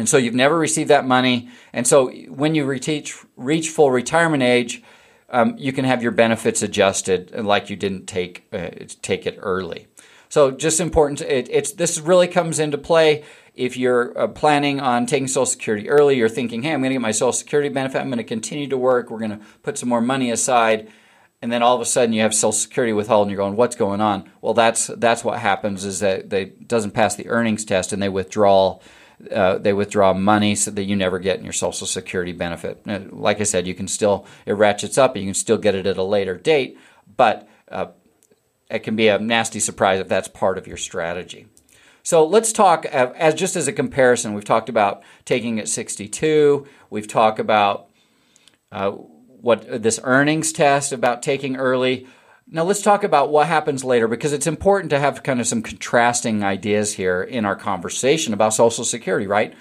And 0.00 0.08
so 0.08 0.16
you've 0.16 0.34
never 0.34 0.58
received 0.58 0.88
that 0.88 1.06
money. 1.06 1.50
And 1.74 1.86
so 1.86 2.10
when 2.10 2.54
you 2.54 2.64
reach, 2.64 3.14
reach 3.36 3.68
full 3.68 3.90
retirement 3.90 4.42
age, 4.42 4.82
um, 5.28 5.54
you 5.58 5.74
can 5.74 5.84
have 5.84 6.02
your 6.02 6.10
benefits 6.10 6.62
adjusted 6.62 7.32
like 7.34 7.68
you 7.68 7.76
didn't 7.76 8.06
take 8.06 8.48
uh, 8.50 8.70
take 9.02 9.26
it 9.26 9.38
early. 9.40 9.88
So 10.30 10.52
just 10.52 10.80
important. 10.80 11.20
It, 11.20 11.50
it's 11.50 11.72
this 11.72 12.00
really 12.00 12.28
comes 12.28 12.58
into 12.58 12.78
play 12.78 13.24
if 13.54 13.76
you're 13.76 14.18
uh, 14.18 14.26
planning 14.28 14.80
on 14.80 15.04
taking 15.04 15.28
Social 15.28 15.44
Security 15.44 15.90
early. 15.90 16.16
You're 16.16 16.30
thinking, 16.30 16.62
hey, 16.62 16.72
I'm 16.72 16.80
going 16.80 16.90
to 16.90 16.94
get 16.94 17.02
my 17.02 17.10
Social 17.10 17.34
Security 17.34 17.68
benefit. 17.68 18.00
I'm 18.00 18.08
going 18.08 18.16
to 18.16 18.24
continue 18.24 18.68
to 18.68 18.78
work. 18.78 19.10
We're 19.10 19.18
going 19.18 19.38
to 19.38 19.44
put 19.62 19.76
some 19.76 19.90
more 19.90 20.00
money 20.00 20.30
aside. 20.30 20.90
And 21.42 21.52
then 21.52 21.62
all 21.62 21.74
of 21.74 21.82
a 21.82 21.84
sudden 21.84 22.14
you 22.14 22.22
have 22.22 22.34
Social 22.34 22.52
Security 22.52 22.94
withheld, 22.94 23.26
and 23.26 23.30
you're 23.30 23.44
going, 23.44 23.54
"What's 23.54 23.76
going 23.76 24.00
on?" 24.00 24.30
Well, 24.40 24.54
that's 24.54 24.86
that's 24.86 25.22
what 25.22 25.38
happens 25.38 25.84
is 25.84 26.00
that 26.00 26.30
they 26.30 26.46
doesn't 26.46 26.92
pass 26.92 27.16
the 27.16 27.28
earnings 27.28 27.66
test, 27.66 27.92
and 27.92 28.02
they 28.02 28.08
withdraw 28.08 28.80
uh, 29.30 29.58
they 29.58 29.72
withdraw 29.72 30.12
money 30.12 30.54
so 30.54 30.70
that 30.70 30.84
you 30.84 30.96
never 30.96 31.18
get 31.18 31.38
in 31.38 31.44
your 31.44 31.52
Social 31.52 31.86
Security 31.86 32.32
benefit. 32.32 32.80
Uh, 32.86 33.00
like 33.10 33.40
I 33.40 33.44
said, 33.44 33.66
you 33.66 33.74
can 33.74 33.88
still 33.88 34.26
it 34.46 34.52
ratchets 34.52 34.98
up, 34.98 35.16
you 35.16 35.24
can 35.24 35.34
still 35.34 35.58
get 35.58 35.74
it 35.74 35.86
at 35.86 35.96
a 35.96 36.02
later 36.02 36.36
date, 36.36 36.78
but 37.16 37.48
uh, 37.70 37.86
it 38.70 38.80
can 38.80 38.96
be 38.96 39.08
a 39.08 39.18
nasty 39.18 39.60
surprise 39.60 40.00
if 40.00 40.08
that's 40.08 40.28
part 40.28 40.58
of 40.58 40.66
your 40.66 40.76
strategy. 40.76 41.46
So 42.02 42.24
let's 42.26 42.52
talk 42.52 42.86
uh, 42.86 43.12
as 43.16 43.34
just 43.34 43.56
as 43.56 43.68
a 43.68 43.72
comparison. 43.72 44.34
We've 44.34 44.44
talked 44.44 44.68
about 44.68 45.02
taking 45.24 45.58
at 45.58 45.68
62. 45.68 46.66
We've 46.88 47.08
talked 47.08 47.38
about 47.38 47.88
uh, 48.72 48.92
what 48.92 49.82
this 49.82 50.00
earnings 50.02 50.52
test 50.52 50.92
about 50.92 51.22
taking 51.22 51.56
early. 51.56 52.06
Now 52.52 52.64
let's 52.64 52.82
talk 52.82 53.04
about 53.04 53.30
what 53.30 53.46
happens 53.46 53.84
later 53.84 54.08
because 54.08 54.32
it's 54.32 54.48
important 54.48 54.90
to 54.90 54.98
have 54.98 55.22
kind 55.22 55.40
of 55.40 55.46
some 55.46 55.62
contrasting 55.62 56.42
ideas 56.42 56.94
here 56.94 57.22
in 57.22 57.44
our 57.44 57.54
conversation 57.54 58.34
about 58.34 58.54
Social 58.54 58.82
Security, 58.84 59.28
right? 59.28 59.54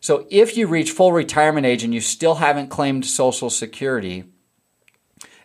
So 0.00 0.26
if 0.30 0.56
you 0.56 0.66
reach 0.66 0.90
full 0.90 1.12
retirement 1.12 1.66
age 1.66 1.84
and 1.84 1.92
you 1.92 2.00
still 2.00 2.36
haven't 2.36 2.70
claimed 2.70 3.04
Social 3.04 3.50
Security 3.50 4.24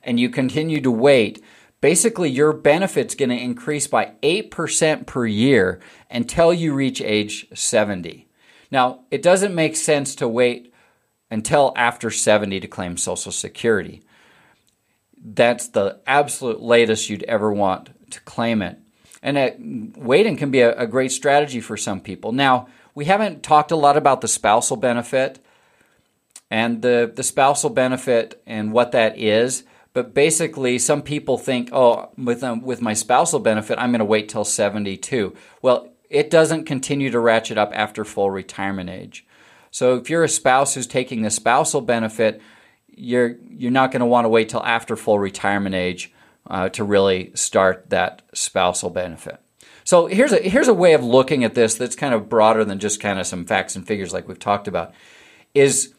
and 0.03 0.21
you 0.21 0.29
continue 0.29 0.79
to 0.79 0.91
wait, 0.91 1.43
basically 1.81 2.29
your 2.29 2.53
benefit's 2.53 3.13
going 3.13 3.29
to 3.29 3.35
increase 3.35 3.87
by 3.87 4.13
8% 4.23 5.05
per 5.05 5.25
year 5.25 5.81
until 6.09 6.53
you 6.53 6.73
reach 6.73 7.01
age 7.01 7.47
70. 7.53 8.29
Now, 8.71 9.01
it 9.11 9.21
doesn't 9.21 9.53
make 9.53 9.75
sense 9.75 10.15
to 10.15 10.29
wait 10.29 10.73
until 11.29 11.73
after 11.75 12.09
70 12.09 12.61
to 12.61 12.67
claim 12.69 12.95
Social 12.95 13.33
Security 13.33 14.01
that's 15.23 15.69
the 15.69 15.99
absolute 16.07 16.61
latest 16.61 17.09
you'd 17.09 17.23
ever 17.23 17.51
want 17.51 17.89
to 18.11 18.21
claim 18.21 18.61
it. 18.61 18.77
And 19.21 19.37
uh, 19.37 19.51
waiting 20.01 20.37
can 20.37 20.51
be 20.51 20.61
a, 20.61 20.77
a 20.77 20.87
great 20.87 21.11
strategy 21.11 21.59
for 21.59 21.77
some 21.77 21.99
people. 21.99 22.31
Now, 22.31 22.67
we 22.95 23.05
haven't 23.05 23.43
talked 23.43 23.71
a 23.71 23.75
lot 23.75 23.97
about 23.97 24.21
the 24.21 24.27
spousal 24.27 24.77
benefit 24.77 25.39
and 26.49 26.81
the, 26.81 27.11
the 27.13 27.23
spousal 27.23 27.69
benefit 27.69 28.41
and 28.45 28.71
what 28.71 28.91
that 28.93 29.17
is. 29.17 29.63
But 29.93 30.13
basically, 30.13 30.79
some 30.79 31.01
people 31.01 31.37
think, 31.37 31.69
oh, 31.71 32.09
with, 32.17 32.43
um, 32.43 32.61
with 32.61 32.81
my 32.81 32.93
spousal 32.93 33.39
benefit, 33.39 33.77
I'm 33.79 33.91
going 33.91 33.99
to 33.99 34.05
wait 34.05 34.29
till 34.29 34.45
72. 34.45 35.35
Well, 35.61 35.89
it 36.09 36.29
doesn't 36.29 36.65
continue 36.65 37.11
to 37.11 37.19
ratchet 37.19 37.57
up 37.57 37.71
after 37.73 38.05
full 38.05 38.31
retirement 38.31 38.89
age. 38.89 39.25
So 39.71 39.95
if 39.95 40.09
you're 40.09 40.23
a 40.23 40.29
spouse 40.29 40.73
who's 40.73 40.87
taking 40.87 41.21
the 41.21 41.29
spousal 41.29 41.81
benefit, 41.81 42.41
you're 42.99 43.37
you're 43.49 43.71
not 43.71 43.91
going 43.91 44.01
to 44.01 44.05
want 44.05 44.25
to 44.25 44.29
wait 44.29 44.49
till 44.49 44.63
after 44.63 44.95
full 44.95 45.17
retirement 45.17 45.75
age 45.75 46.11
uh, 46.47 46.69
to 46.69 46.83
really 46.83 47.31
start 47.35 47.89
that 47.89 48.21
spousal 48.33 48.89
benefit. 48.89 49.39
So 49.83 50.07
here's 50.07 50.33
a 50.33 50.37
here's 50.37 50.67
a 50.67 50.73
way 50.73 50.93
of 50.93 51.03
looking 51.03 51.43
at 51.43 51.55
this 51.55 51.75
that's 51.75 51.95
kind 51.95 52.13
of 52.13 52.29
broader 52.29 52.65
than 52.65 52.79
just 52.79 52.99
kind 52.99 53.19
of 53.19 53.25
some 53.25 53.45
facts 53.45 53.75
and 53.75 53.87
figures 53.87 54.13
like 54.13 54.27
we've 54.27 54.37
talked 54.39 54.67
about. 54.67 54.93
Is 55.53 55.93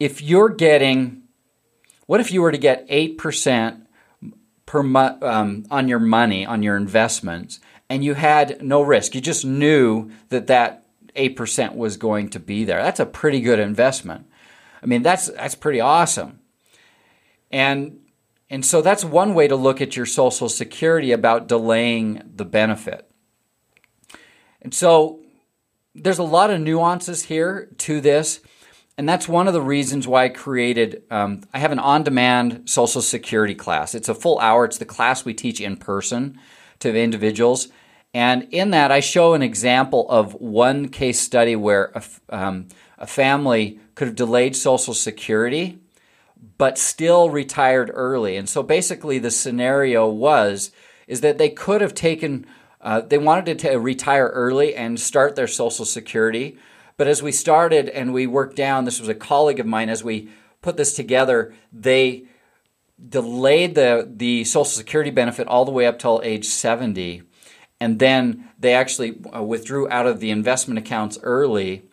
if 0.00 0.22
you're 0.22 0.48
getting, 0.48 1.22
what 2.06 2.20
if 2.20 2.32
you 2.32 2.42
were 2.42 2.52
to 2.52 2.58
get 2.58 2.86
eight 2.88 3.18
percent 3.18 3.86
per 4.66 4.82
month 4.82 5.22
um, 5.22 5.64
on 5.70 5.88
your 5.88 6.00
money 6.00 6.46
on 6.46 6.62
your 6.62 6.76
investments, 6.76 7.60
and 7.88 8.04
you 8.04 8.14
had 8.14 8.62
no 8.62 8.82
risk? 8.82 9.14
You 9.14 9.20
just 9.20 9.44
knew 9.44 10.10
that 10.30 10.46
that 10.48 10.86
eight 11.14 11.36
percent 11.36 11.76
was 11.76 11.96
going 11.96 12.30
to 12.30 12.40
be 12.40 12.64
there. 12.64 12.82
That's 12.82 13.00
a 13.00 13.06
pretty 13.06 13.40
good 13.40 13.58
investment. 13.58 14.26
I 14.82 14.86
mean, 14.86 15.02
that's 15.02 15.28
that's 15.28 15.54
pretty 15.54 15.80
awesome. 15.80 16.40
And 17.50 18.00
and 18.50 18.64
so 18.64 18.80
that's 18.80 19.04
one 19.04 19.34
way 19.34 19.48
to 19.48 19.56
look 19.56 19.80
at 19.80 19.96
your 19.96 20.06
social 20.06 20.48
security 20.48 21.12
about 21.12 21.48
delaying 21.48 22.22
the 22.34 22.44
benefit. 22.44 23.10
And 24.62 24.74
so 24.74 25.20
there's 25.94 26.18
a 26.18 26.24
lot 26.24 26.50
of 26.50 26.60
nuances 26.60 27.24
here 27.24 27.68
to 27.78 28.00
this. 28.00 28.40
And 28.96 29.08
that's 29.08 29.28
one 29.28 29.46
of 29.46 29.54
the 29.54 29.62
reasons 29.62 30.08
why 30.08 30.24
I 30.24 30.28
created, 30.28 31.04
um, 31.10 31.42
I 31.54 31.60
have 31.60 31.70
an 31.70 31.78
on 31.78 32.02
demand 32.02 32.68
Social 32.68 33.00
Security 33.00 33.54
class. 33.54 33.94
It's 33.94 34.08
a 34.08 34.14
full 34.14 34.40
hour, 34.40 34.64
it's 34.64 34.78
the 34.78 34.84
class 34.84 35.24
we 35.24 35.34
teach 35.34 35.60
in 35.60 35.76
person 35.76 36.38
to 36.80 36.92
individuals. 36.92 37.68
And 38.12 38.48
in 38.50 38.70
that, 38.70 38.90
I 38.90 38.98
show 38.98 39.34
an 39.34 39.42
example 39.42 40.10
of 40.10 40.34
one 40.34 40.88
case 40.88 41.20
study 41.20 41.54
where 41.54 41.92
a, 41.94 42.02
um, 42.30 42.68
a 42.96 43.06
family 43.06 43.78
could 43.98 44.06
have 44.06 44.14
delayed 44.14 44.54
Social 44.54 44.94
Security 44.94 45.80
but 46.56 46.78
still 46.78 47.30
retired 47.30 47.90
early. 47.92 48.36
And 48.36 48.48
so 48.48 48.62
basically, 48.62 49.18
the 49.18 49.32
scenario 49.32 50.08
was 50.08 50.70
is 51.08 51.20
that 51.22 51.36
they 51.36 51.48
could 51.48 51.80
have 51.80 51.94
taken, 51.94 52.46
uh, 52.80 53.00
they 53.00 53.18
wanted 53.18 53.58
to 53.58 53.76
retire 53.76 54.28
early 54.28 54.72
and 54.76 55.00
start 55.00 55.34
their 55.34 55.48
Social 55.48 55.84
Security. 55.84 56.56
But 56.96 57.08
as 57.08 57.24
we 57.24 57.32
started 57.32 57.88
and 57.88 58.12
we 58.12 58.28
worked 58.28 58.54
down, 58.54 58.84
this 58.84 59.00
was 59.00 59.08
a 59.08 59.16
colleague 59.16 59.58
of 59.58 59.66
mine, 59.66 59.88
as 59.88 60.04
we 60.04 60.28
put 60.62 60.76
this 60.76 60.94
together, 60.94 61.52
they 61.72 62.24
delayed 63.04 63.74
the, 63.74 64.08
the 64.08 64.44
Social 64.44 64.64
Security 64.64 65.10
benefit 65.10 65.48
all 65.48 65.64
the 65.64 65.72
way 65.72 65.86
up 65.86 65.98
till 65.98 66.20
age 66.22 66.44
70. 66.44 67.22
And 67.80 67.98
then 67.98 68.48
they 68.60 68.74
actually 68.74 69.18
uh, 69.34 69.42
withdrew 69.42 69.90
out 69.90 70.06
of 70.06 70.20
the 70.20 70.30
investment 70.30 70.78
accounts 70.78 71.18
early 71.24 71.87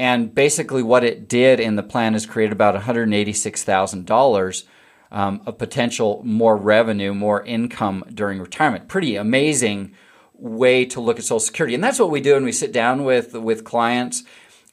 and 0.00 0.34
basically, 0.34 0.82
what 0.82 1.02
it 1.02 1.28
did 1.28 1.58
in 1.58 1.76
the 1.76 1.82
plan 1.82 2.14
is 2.14 2.24
create 2.24 2.52
about 2.52 2.80
$186,000 2.80 4.64
um, 5.10 5.40
of 5.46 5.58
potential 5.58 6.22
more 6.24 6.56
revenue, 6.56 7.14
more 7.14 7.44
income 7.44 8.04
during 8.12 8.38
retirement. 8.38 8.88
Pretty 8.88 9.16
amazing 9.16 9.94
way 10.34 10.84
to 10.84 11.00
look 11.00 11.18
at 11.18 11.24
Social 11.24 11.40
Security, 11.40 11.74
and 11.74 11.82
that's 11.82 11.98
what 11.98 12.10
we 12.10 12.20
do 12.20 12.34
when 12.34 12.44
we 12.44 12.52
sit 12.52 12.72
down 12.72 13.04
with 13.04 13.34
with 13.34 13.64
clients. 13.64 14.22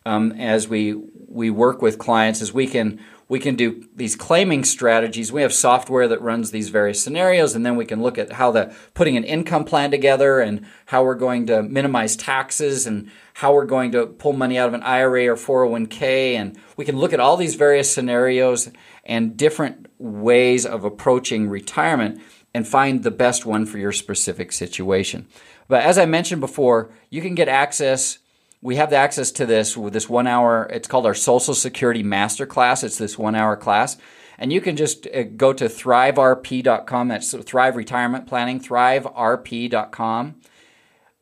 Um, 0.06 0.34
as 0.34 0.68
we 0.68 0.94
we 0.94 1.50
work 1.50 1.82
with 1.82 1.98
clients, 1.98 2.42
is 2.42 2.54
we 2.54 2.68
can 2.68 3.04
we 3.28 3.40
can 3.40 3.56
do 3.56 3.88
these 3.96 4.16
claiming 4.16 4.64
strategies. 4.64 5.32
We 5.32 5.42
have 5.42 5.54
software 5.54 6.08
that 6.08 6.22
runs 6.22 6.52
these 6.52 6.70
various 6.70 7.02
scenarios, 7.04 7.56
and 7.56 7.66
then 7.66 7.76
we 7.76 7.86
can 7.86 8.04
look 8.04 8.18
at 8.18 8.34
how 8.34 8.52
the 8.52 8.74
putting 8.94 9.18
an 9.18 9.24
income 9.24 9.66
plan 9.66 9.90
together 9.90 10.40
and 10.40 10.66
how 10.86 11.04
we're 11.04 11.16
going 11.16 11.48
to 11.48 11.64
minimize 11.64 12.16
taxes 12.16 12.86
and 12.86 13.10
how 13.34 13.54
we're 13.54 13.66
going 13.66 13.92
to 13.94 14.06
pull 14.06 14.34
money 14.34 14.58
out 14.60 14.68
of 14.68 14.76
an 14.76 14.84
IRA 14.84 15.28
or 15.28 15.36
401k. 15.36 16.36
And 16.36 16.58
we 16.78 16.86
can 16.86 16.98
look 16.98 17.14
at 17.14 17.20
all 17.20 17.36
these 17.36 17.56
various 17.56 17.92
scenarios 17.92 18.70
and 19.04 19.36
different 19.36 19.88
ways 19.98 20.66
of 20.66 20.84
approaching 20.84 21.50
retirement 21.50 22.22
and 22.54 22.68
find 22.68 23.04
the 23.04 23.12
best 23.12 23.46
one 23.46 23.66
for 23.66 23.80
your 23.80 23.92
specific 23.92 24.52
situation. 24.52 25.28
But 25.68 25.84
as 25.84 25.98
I 25.98 26.06
mentioned 26.06 26.42
before, 26.42 26.92
you 27.10 27.22
can 27.22 27.36
get 27.36 27.48
access 27.48 28.20
we 28.66 28.78
have 28.78 28.90
the 28.90 28.96
access 28.96 29.30
to 29.30 29.46
this 29.46 29.78
with 29.78 29.94
this 29.94 30.10
one 30.10 30.26
hour. 30.26 30.68
It's 30.74 30.88
called 30.88 31.06
our 31.06 31.14
Social 31.14 31.54
Security 31.54 32.04
Masterclass. 32.04 32.84
It's 32.84 32.98
this 32.98 33.16
one 33.16 33.36
hour 33.36 33.56
class. 33.56 33.96
And 34.40 34.52
you 34.52 34.60
can 34.60 34.76
just 34.76 35.06
uh, 35.06 35.22
go 35.22 35.54
to 35.54 35.66
thriverp.com. 35.66 37.08
That's 37.08 37.32
Thrive 37.32 37.76
Retirement 37.76 38.26
Planning, 38.26 38.60
thriverp.com 38.60 40.42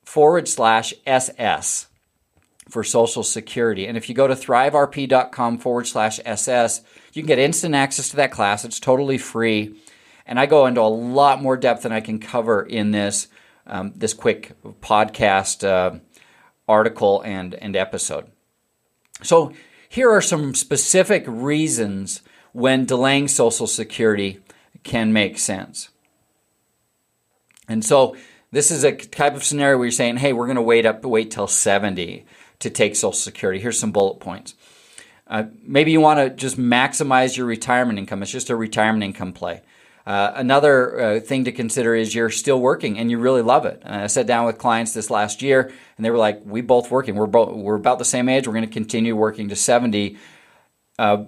forward 0.05 0.47
slash 0.47 0.93
SS 1.05 1.87
for 2.69 2.81
Social 2.81 3.23
Security. 3.23 3.87
And 3.87 3.97
if 3.97 4.07
you 4.07 4.15
go 4.15 4.25
to 4.27 4.35
thriverp.com 4.35 5.57
forward 5.57 5.85
slash 5.85 6.21
SS, 6.23 6.81
you 7.11 7.23
can 7.23 7.27
get 7.27 7.39
instant 7.39 7.75
access 7.75 8.07
to 8.11 8.15
that 8.15 8.31
class. 8.31 8.63
It's 8.63 8.79
totally 8.79 9.17
free. 9.17 9.75
And 10.25 10.39
I 10.39 10.45
go 10.45 10.65
into 10.65 10.79
a 10.79 10.87
lot 10.87 11.41
more 11.41 11.57
depth 11.57 11.83
than 11.83 11.91
I 11.91 11.99
can 11.99 12.19
cover 12.19 12.63
in 12.63 12.91
this, 12.91 13.27
um, 13.67 13.91
this 13.97 14.13
quick 14.13 14.53
podcast. 14.81 15.67
Uh, 15.67 15.99
article 16.67 17.21
and, 17.21 17.55
and 17.55 17.75
episode. 17.75 18.31
So, 19.21 19.53
here 19.87 20.09
are 20.09 20.21
some 20.21 20.55
specific 20.55 21.23
reasons 21.27 22.21
when 22.51 22.85
delaying 22.85 23.27
Social 23.27 23.67
Security 23.67 24.39
can 24.83 25.13
make 25.13 25.37
sense. 25.37 25.89
And 27.67 27.85
so, 27.85 28.15
this 28.51 28.69
is 28.71 28.83
a 28.83 28.91
type 28.91 29.35
of 29.35 29.43
scenario 29.43 29.77
where 29.77 29.85
you're 29.85 29.91
saying, 29.91 30.17
hey, 30.17 30.33
we're 30.33 30.45
going 30.45 30.55
to 30.55 30.61
wait 30.61 30.85
up, 30.85 31.03
wait 31.03 31.31
till 31.31 31.47
70 31.47 32.25
to 32.59 32.69
take 32.69 32.95
Social 32.95 33.13
Security. 33.13 33.59
Here's 33.59 33.79
some 33.79 33.91
bullet 33.91 34.19
points. 34.19 34.55
Uh, 35.27 35.45
maybe 35.63 35.91
you 35.91 36.01
want 36.01 36.19
to 36.19 36.29
just 36.29 36.57
maximize 36.57 37.35
your 37.37 37.45
retirement 37.45 37.97
income. 37.97 38.21
It's 38.21 38.31
just 38.31 38.49
a 38.49 38.55
retirement 38.55 39.03
income 39.03 39.33
play. 39.33 39.61
Uh, 40.05 40.33
another 40.35 40.99
uh, 40.99 41.19
thing 41.21 41.45
to 41.45 41.51
consider 41.51 41.95
is 41.95 42.13
you're 42.13 42.29
still 42.29 42.59
working 42.59 42.99
and 42.99 43.09
you 43.09 43.17
really 43.17 43.41
love 43.41 43.65
it. 43.65 43.81
I 43.85 44.07
sat 44.07 44.27
down 44.27 44.45
with 44.45 44.57
clients 44.57 44.93
this 44.93 45.09
last 45.09 45.41
year 45.41 45.71
and 45.97 46.05
they 46.05 46.11
were 46.11 46.17
like, 46.17 46.41
"We 46.43 46.61
both 46.61 46.91
working. 46.91 47.15
We're 47.15 47.25
both 47.25 47.53
we're 47.55 47.75
about 47.75 47.99
the 47.99 48.05
same 48.05 48.27
age. 48.27 48.45
We're 48.45 48.53
going 48.53 48.67
to 48.67 48.73
continue 48.73 49.15
working 49.15 49.49
to 49.49 49.55
70, 49.55 50.17
uh, 50.99 51.23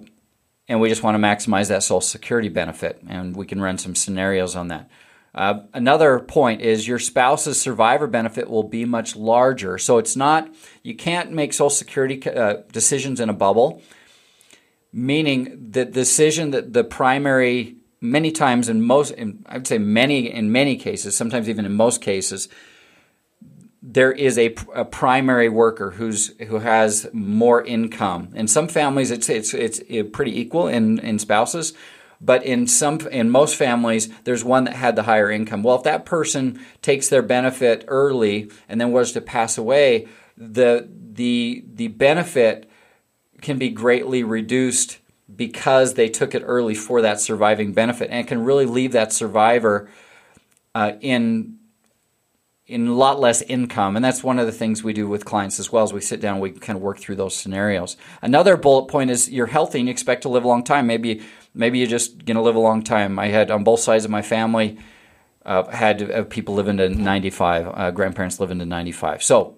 and 0.68 0.80
we 0.80 0.90
just 0.90 1.02
want 1.02 1.14
to 1.14 1.22
maximize 1.22 1.68
that 1.68 1.84
Social 1.84 2.02
Security 2.02 2.50
benefit." 2.50 3.00
And 3.08 3.34
we 3.34 3.46
can 3.46 3.62
run 3.62 3.78
some 3.78 3.94
scenarios 3.94 4.54
on 4.54 4.68
that. 4.68 4.90
Uh, 5.34 5.60
another 5.72 6.18
point 6.18 6.60
is 6.60 6.86
your 6.86 6.98
spouse's 6.98 7.58
survivor 7.60 8.06
benefit 8.06 8.48
will 8.50 8.62
be 8.62 8.84
much 8.84 9.16
larger. 9.16 9.78
So 9.78 9.96
it's 9.96 10.16
not 10.16 10.50
you 10.82 10.94
can't 10.94 11.32
make 11.32 11.54
Social 11.54 11.70
Security 11.70 12.28
uh, 12.28 12.56
decisions 12.72 13.20
in 13.20 13.30
a 13.30 13.34
bubble. 13.34 13.82
Meaning 14.92 15.68
the 15.70 15.84
decision 15.86 16.50
that 16.50 16.72
the 16.74 16.84
primary 16.84 17.76
many 18.00 18.30
times 18.30 18.68
in 18.68 18.82
most 18.82 19.10
in, 19.12 19.44
i 19.46 19.56
would 19.56 19.66
say 19.66 19.78
many 19.78 20.30
in 20.30 20.52
many 20.52 20.76
cases 20.76 21.16
sometimes 21.16 21.48
even 21.48 21.64
in 21.64 21.72
most 21.72 22.00
cases 22.00 22.48
there 23.88 24.10
is 24.10 24.36
a, 24.36 24.54
a, 24.74 24.84
primary 24.84 25.48
worker 25.48 25.92
who's 25.92 26.36
who 26.48 26.58
has 26.58 27.08
more 27.12 27.62
income. 27.64 28.30
In 28.34 28.48
some 28.48 28.66
families 28.66 29.12
it's 29.12 29.28
it's 29.28 29.54
it's 29.54 29.80
pretty 30.12 30.38
equal 30.38 30.66
in 30.66 30.98
in 30.98 31.20
spouses 31.20 31.72
but 32.20 32.42
in 32.44 32.66
some 32.66 32.98
in 33.12 33.30
most 33.30 33.54
families 33.54 34.08
there's 34.24 34.42
one 34.42 34.64
that 34.64 34.74
had 34.74 34.96
the 34.96 35.04
higher 35.04 35.30
income. 35.30 35.62
Well 35.62 35.76
if 35.76 35.84
that 35.84 36.04
person 36.04 36.58
takes 36.82 37.08
their 37.08 37.22
benefit 37.22 37.84
early 37.86 38.50
and 38.68 38.80
then 38.80 38.90
was 38.90 39.12
to 39.12 39.20
pass 39.20 39.56
away 39.56 40.08
the 40.36 40.88
the 41.12 41.64
the 41.72 41.88
benefit 41.88 42.68
can 43.40 43.56
be 43.56 43.68
greatly 43.68 44.24
reduced 44.24 44.98
because 45.34 45.94
they 45.94 46.08
took 46.08 46.34
it 46.34 46.42
early 46.44 46.74
for 46.74 47.02
that 47.02 47.20
surviving 47.20 47.72
benefit, 47.72 48.10
and 48.10 48.26
can 48.26 48.44
really 48.44 48.66
leave 48.66 48.92
that 48.92 49.12
survivor 49.12 49.88
uh, 50.74 50.92
in 51.00 51.58
in 52.66 52.88
a 52.88 52.94
lot 52.94 53.20
less 53.20 53.42
income. 53.42 53.94
And 53.94 54.04
that's 54.04 54.24
one 54.24 54.38
of 54.38 54.46
the 54.46 54.52
things 54.52 54.82
we 54.82 54.92
do 54.92 55.08
with 55.08 55.24
clients 55.24 55.60
as 55.60 55.70
well 55.70 55.84
as 55.84 55.92
we 55.92 56.00
sit 56.00 56.20
down, 56.20 56.40
we 56.40 56.50
kind 56.50 56.76
of 56.76 56.82
work 56.82 56.98
through 56.98 57.14
those 57.14 57.36
scenarios. 57.36 57.96
Another 58.22 58.56
bullet 58.56 58.86
point 58.86 59.10
is 59.10 59.30
you're 59.30 59.46
healthy 59.46 59.78
and 59.78 59.86
you 59.86 59.92
expect 59.92 60.22
to 60.22 60.28
live 60.28 60.44
a 60.44 60.48
long 60.48 60.64
time. 60.64 60.86
Maybe 60.86 61.22
maybe 61.54 61.78
you're 61.78 61.86
just 61.86 62.24
going 62.24 62.34
to 62.36 62.42
live 62.42 62.56
a 62.56 62.60
long 62.60 62.82
time. 62.82 63.18
I 63.18 63.28
had 63.28 63.50
on 63.50 63.64
both 63.64 63.80
sides 63.80 64.04
of 64.04 64.10
my 64.10 64.22
family 64.22 64.78
uh, 65.44 65.70
had 65.70 66.10
uh, 66.10 66.24
people 66.24 66.54
living 66.54 66.76
to 66.78 66.88
95, 66.88 67.68
uh, 67.72 67.90
grandparents 67.92 68.40
living 68.40 68.58
to 68.58 68.66
95. 68.66 69.22
So 69.22 69.56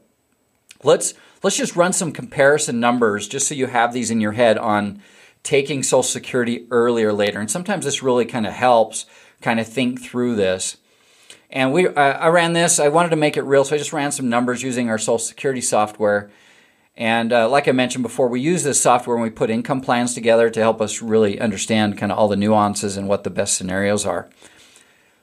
let's 0.84 1.14
let's 1.42 1.56
just 1.56 1.76
run 1.76 1.94
some 1.94 2.12
comparison 2.12 2.78
numbers 2.78 3.26
just 3.26 3.48
so 3.48 3.54
you 3.54 3.66
have 3.66 3.94
these 3.94 4.10
in 4.10 4.20
your 4.20 4.32
head 4.32 4.58
on 4.58 5.00
taking 5.42 5.82
Social 5.82 6.02
Security 6.02 6.66
earlier 6.70 7.12
later. 7.12 7.40
And 7.40 7.50
sometimes 7.50 7.84
this 7.84 8.02
really 8.02 8.24
kind 8.24 8.46
of 8.46 8.52
helps 8.52 9.06
kind 9.40 9.60
of 9.60 9.66
think 9.66 10.00
through 10.00 10.36
this. 10.36 10.78
And 11.50 11.72
we, 11.72 11.88
I, 11.88 12.12
I 12.12 12.28
ran 12.28 12.52
this. 12.52 12.78
I 12.78 12.88
wanted 12.88 13.10
to 13.10 13.16
make 13.16 13.36
it 13.36 13.42
real, 13.42 13.64
so 13.64 13.74
I 13.74 13.78
just 13.78 13.92
ran 13.92 14.12
some 14.12 14.28
numbers 14.28 14.62
using 14.62 14.90
our 14.90 14.98
Social 14.98 15.18
Security 15.18 15.60
software. 15.60 16.30
And 16.96 17.32
uh, 17.32 17.48
like 17.48 17.68
I 17.68 17.72
mentioned 17.72 18.02
before, 18.02 18.28
we 18.28 18.40
use 18.40 18.64
this 18.64 18.80
software 18.80 19.16
when 19.16 19.22
we 19.22 19.30
put 19.30 19.50
income 19.50 19.80
plans 19.80 20.14
together 20.14 20.50
to 20.50 20.60
help 20.60 20.80
us 20.80 21.00
really 21.00 21.40
understand 21.40 21.96
kind 21.96 22.10
of 22.10 22.18
all 22.18 22.28
the 22.28 22.36
nuances 22.36 22.96
and 22.96 23.08
what 23.08 23.24
the 23.24 23.30
best 23.30 23.56
scenarios 23.56 24.04
are. 24.04 24.28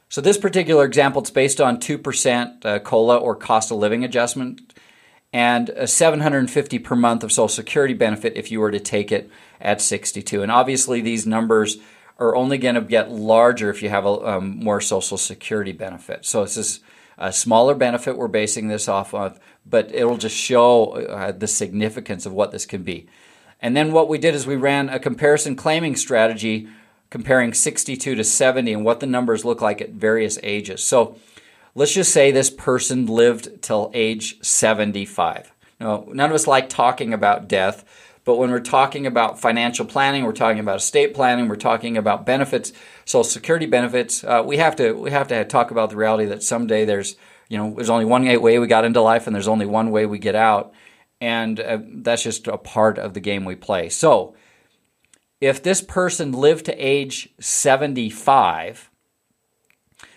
So 0.07 0.21
this 0.21 0.37
particular 0.37 0.85
example, 0.85 1.21
it's 1.21 1.31
based 1.31 1.59
on 1.59 1.77
2% 1.77 2.65
uh, 2.65 2.79
COLA 2.79 3.17
or 3.17 3.35
cost 3.35 3.71
of 3.71 3.77
living 3.77 4.05
adjustment 4.05 4.73
and 5.33 5.67
a 5.69 5.85
750 5.85 6.79
per 6.79 6.95
month 6.95 7.21
of 7.21 7.31
Social 7.31 7.49
Security 7.49 7.93
benefit 7.93 8.37
if 8.37 8.49
you 8.51 8.61
were 8.61 8.71
to 8.71 8.79
take 8.79 9.11
it 9.11 9.29
at 9.59 9.81
62. 9.81 10.41
And 10.41 10.51
obviously 10.51 11.01
these 11.01 11.25
numbers 11.25 11.77
are 12.17 12.35
only 12.35 12.57
going 12.57 12.75
to 12.75 12.81
get 12.81 13.11
larger 13.11 13.69
if 13.69 13.83
you 13.83 13.89
have 13.89 14.05
a 14.05 14.09
um, 14.09 14.59
more 14.59 14.79
Social 14.79 15.17
Security 15.17 15.71
benefit. 15.71 16.25
So 16.25 16.43
this 16.43 16.57
is 16.57 16.79
a 17.17 17.31
smaller 17.31 17.75
benefit 17.75 18.17
we're 18.17 18.27
basing 18.27 18.67
this 18.67 18.87
off 18.87 19.13
of, 19.13 19.39
but 19.65 19.93
it'll 19.93 20.17
just 20.17 20.35
show 20.35 20.93
uh, 20.93 21.31
the 21.31 21.47
significance 21.47 22.25
of 22.25 22.33
what 22.33 22.51
this 22.51 22.65
can 22.65 22.83
be. 22.83 23.07
And 23.61 23.75
then 23.75 23.91
what 23.91 24.09
we 24.09 24.17
did 24.17 24.35
is 24.35 24.45
we 24.45 24.55
ran 24.55 24.89
a 24.89 24.99
comparison 24.99 25.55
claiming 25.55 25.95
strategy 25.95 26.67
comparing 27.09 27.53
62 27.53 28.15
to 28.15 28.23
70 28.23 28.73
and 28.73 28.85
what 28.85 28.99
the 28.99 29.05
numbers 29.05 29.45
look 29.45 29.61
like 29.61 29.81
at 29.81 29.91
various 29.91 30.37
ages. 30.43 30.83
So 30.83 31.17
let's 31.73 31.93
just 31.93 32.11
say 32.11 32.31
this 32.31 32.49
person 32.49 33.05
lived 33.05 33.61
till 33.61 33.91
age 33.93 34.41
75. 34.41 35.53
Now, 35.79 36.05
none 36.11 36.29
of 36.29 36.35
us 36.35 36.47
like 36.47 36.69
talking 36.69 37.13
about 37.13 37.47
death, 37.47 37.85
but 38.25 38.37
when 38.37 38.49
we're 38.49 38.59
talking 38.59 39.05
about 39.05 39.39
financial 39.39 39.85
planning, 39.85 40.25
we're 40.25 40.33
talking 40.33 40.59
about 40.59 40.77
estate 40.77 41.13
planning, 41.13 41.47
we're 41.47 41.55
talking 41.55 41.95
about 41.95 42.25
benefits, 42.25 42.73
Social 43.05 43.23
Security 43.23 43.67
benefits. 43.67 44.23
Uh, 44.23 44.41
we 44.43 44.57
have 44.57 44.75
to 44.77 44.93
we 44.93 45.11
have 45.11 45.27
to 45.27 45.45
talk 45.45 45.69
about 45.69 45.91
the 45.91 45.95
reality 45.95 46.25
that 46.25 46.41
someday 46.41 46.85
there's 46.85 47.15
you 47.47 47.57
know 47.57 47.75
there's 47.75 47.89
only 47.89 48.03
one 48.03 48.25
way 48.41 48.57
we 48.57 48.67
got 48.67 48.83
into 48.83 48.99
life, 48.99 49.27
and 49.27 49.35
there's 49.35 49.47
only 49.47 49.67
one 49.67 49.91
way 49.91 50.07
we 50.07 50.17
get 50.17 50.35
out, 50.35 50.73
and 51.21 51.59
uh, 51.59 51.77
that's 51.87 52.23
just 52.23 52.47
a 52.47 52.57
part 52.57 52.97
of 52.97 53.13
the 53.13 53.19
game 53.19 53.45
we 53.45 53.55
play. 53.55 53.89
So, 53.89 54.35
if 55.39 55.61
this 55.61 55.81
person 55.81 56.31
lived 56.31 56.65
to 56.65 56.73
age 56.73 57.29
75 57.39 58.89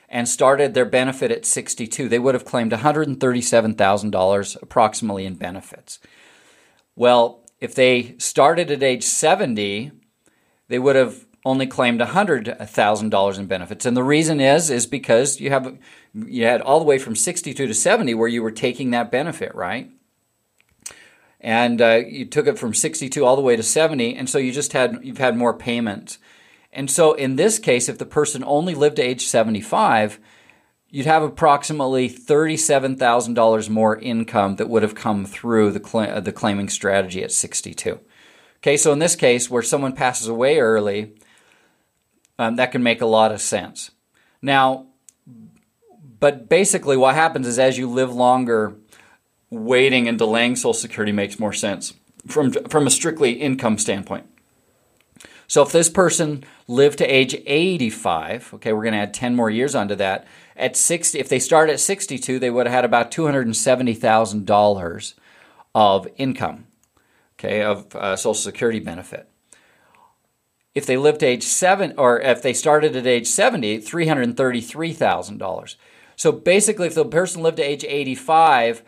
and 0.08 0.26
started 0.26 0.72
their 0.72 0.86
benefit 0.86 1.30
at 1.30 1.44
62, 1.44 2.08
they 2.08 2.18
would 2.18 2.34
have 2.34 2.46
claimed 2.46 2.72
$137,000 2.72 4.62
approximately 4.62 5.26
in 5.26 5.34
benefits. 5.34 5.98
Well, 6.96 7.44
if 7.60 7.74
they 7.74 8.14
started 8.18 8.70
at 8.70 8.82
age 8.82 9.04
70, 9.04 9.92
they 10.68 10.78
would 10.78 10.96
have 10.96 11.26
only 11.44 11.66
claimed 11.66 12.00
$100,000 12.00 13.38
in 13.38 13.46
benefits. 13.46 13.86
And 13.86 13.96
the 13.96 14.02
reason 14.02 14.40
is 14.40 14.70
is 14.70 14.86
because 14.86 15.40
you 15.40 15.50
have 15.50 15.78
you 16.14 16.44
had 16.44 16.60
all 16.60 16.78
the 16.78 16.84
way 16.84 16.98
from 16.98 17.14
62 17.14 17.66
to 17.66 17.74
70 17.74 18.14
where 18.14 18.28
you 18.28 18.42
were 18.42 18.50
taking 18.50 18.90
that 18.90 19.10
benefit, 19.10 19.54
right? 19.54 19.90
And 21.40 21.80
uh, 21.80 22.00
you 22.06 22.26
took 22.26 22.46
it 22.46 22.58
from 22.58 22.74
62 22.74 23.24
all 23.24 23.36
the 23.36 23.42
way 23.42 23.54
to 23.54 23.62
70, 23.62 24.16
and 24.16 24.28
so 24.28 24.38
you 24.38 24.50
just 24.50 24.72
had 24.72 24.98
you've 25.02 25.18
had 25.18 25.36
more 25.36 25.54
payments. 25.54 26.18
And 26.72 26.90
so 26.90 27.14
in 27.14 27.36
this 27.36 27.58
case, 27.58 27.88
if 27.88 27.98
the 27.98 28.04
person 28.04 28.42
only 28.44 28.74
lived 28.74 28.96
to 28.96 29.02
age 29.02 29.24
75, 29.26 30.18
you'd 30.90 31.06
have 31.06 31.22
approximately 31.22 32.08
$37,000 32.08 33.68
more 33.68 33.98
income 33.98 34.56
that 34.56 34.68
would 34.68 34.82
have 34.82 34.94
come 34.94 35.26
through 35.26 35.72
the, 35.72 35.86
cl- 35.86 36.10
uh, 36.10 36.20
the 36.20 36.32
claiming 36.32 36.68
strategy 36.68 37.22
at 37.22 37.32
62. 37.32 38.00
Okay, 38.58 38.76
so 38.76 38.92
in 38.92 38.98
this 38.98 39.14
case, 39.14 39.50
where 39.50 39.62
someone 39.62 39.92
passes 39.92 40.28
away 40.28 40.58
early, 40.58 41.12
um, 42.38 42.56
that 42.56 42.72
can 42.72 42.82
make 42.82 43.00
a 43.00 43.06
lot 43.06 43.32
of 43.32 43.40
sense. 43.40 43.90
Now, 44.40 44.86
but 46.20 46.48
basically, 46.48 46.96
what 46.96 47.14
happens 47.14 47.46
is 47.46 47.58
as 47.58 47.78
you 47.78 47.88
live 47.88 48.12
longer, 48.12 48.74
waiting 49.50 50.08
and 50.08 50.18
delaying 50.18 50.56
Social 50.56 50.74
Security 50.74 51.12
makes 51.12 51.38
more 51.38 51.52
sense 51.52 51.94
from, 52.26 52.52
from 52.52 52.86
a 52.86 52.90
strictly 52.90 53.32
income 53.32 53.78
standpoint. 53.78 54.26
So 55.46 55.62
if 55.62 55.72
this 55.72 55.88
person 55.88 56.44
lived 56.66 56.98
to 56.98 57.06
age 57.06 57.34
85, 57.34 58.54
okay, 58.54 58.72
we're 58.72 58.82
going 58.82 58.92
to 58.92 59.00
add 59.00 59.14
10 59.14 59.34
more 59.34 59.48
years 59.48 59.74
onto 59.74 59.94
that. 59.94 60.26
At 60.58 60.76
60, 60.76 61.18
if 61.20 61.28
they 61.28 61.38
start 61.38 61.70
at 61.70 61.78
62, 61.78 62.40
they 62.40 62.50
would 62.50 62.66
have 62.66 62.74
had 62.74 62.84
about 62.84 63.12
$270,000 63.12 65.14
of 65.74 66.08
income, 66.16 66.66
okay, 67.38 67.62
of 67.62 67.94
uh, 67.94 68.16
Social 68.16 68.34
Security 68.34 68.80
benefit. 68.80 69.30
If 70.74 70.84
they 70.84 70.96
lived 70.96 71.20
to 71.20 71.26
age 71.26 71.44
7 71.44 71.94
or 71.96 72.20
if 72.20 72.42
they 72.42 72.52
started 72.52 72.96
at 72.96 73.06
age 73.06 73.28
70, 73.28 73.78
$333,000. 73.78 75.76
So 76.16 76.32
basically 76.32 76.88
if 76.88 76.96
the 76.96 77.04
person 77.04 77.42
lived 77.42 77.58
to 77.58 77.62
age 77.62 77.84
85, 77.84 78.82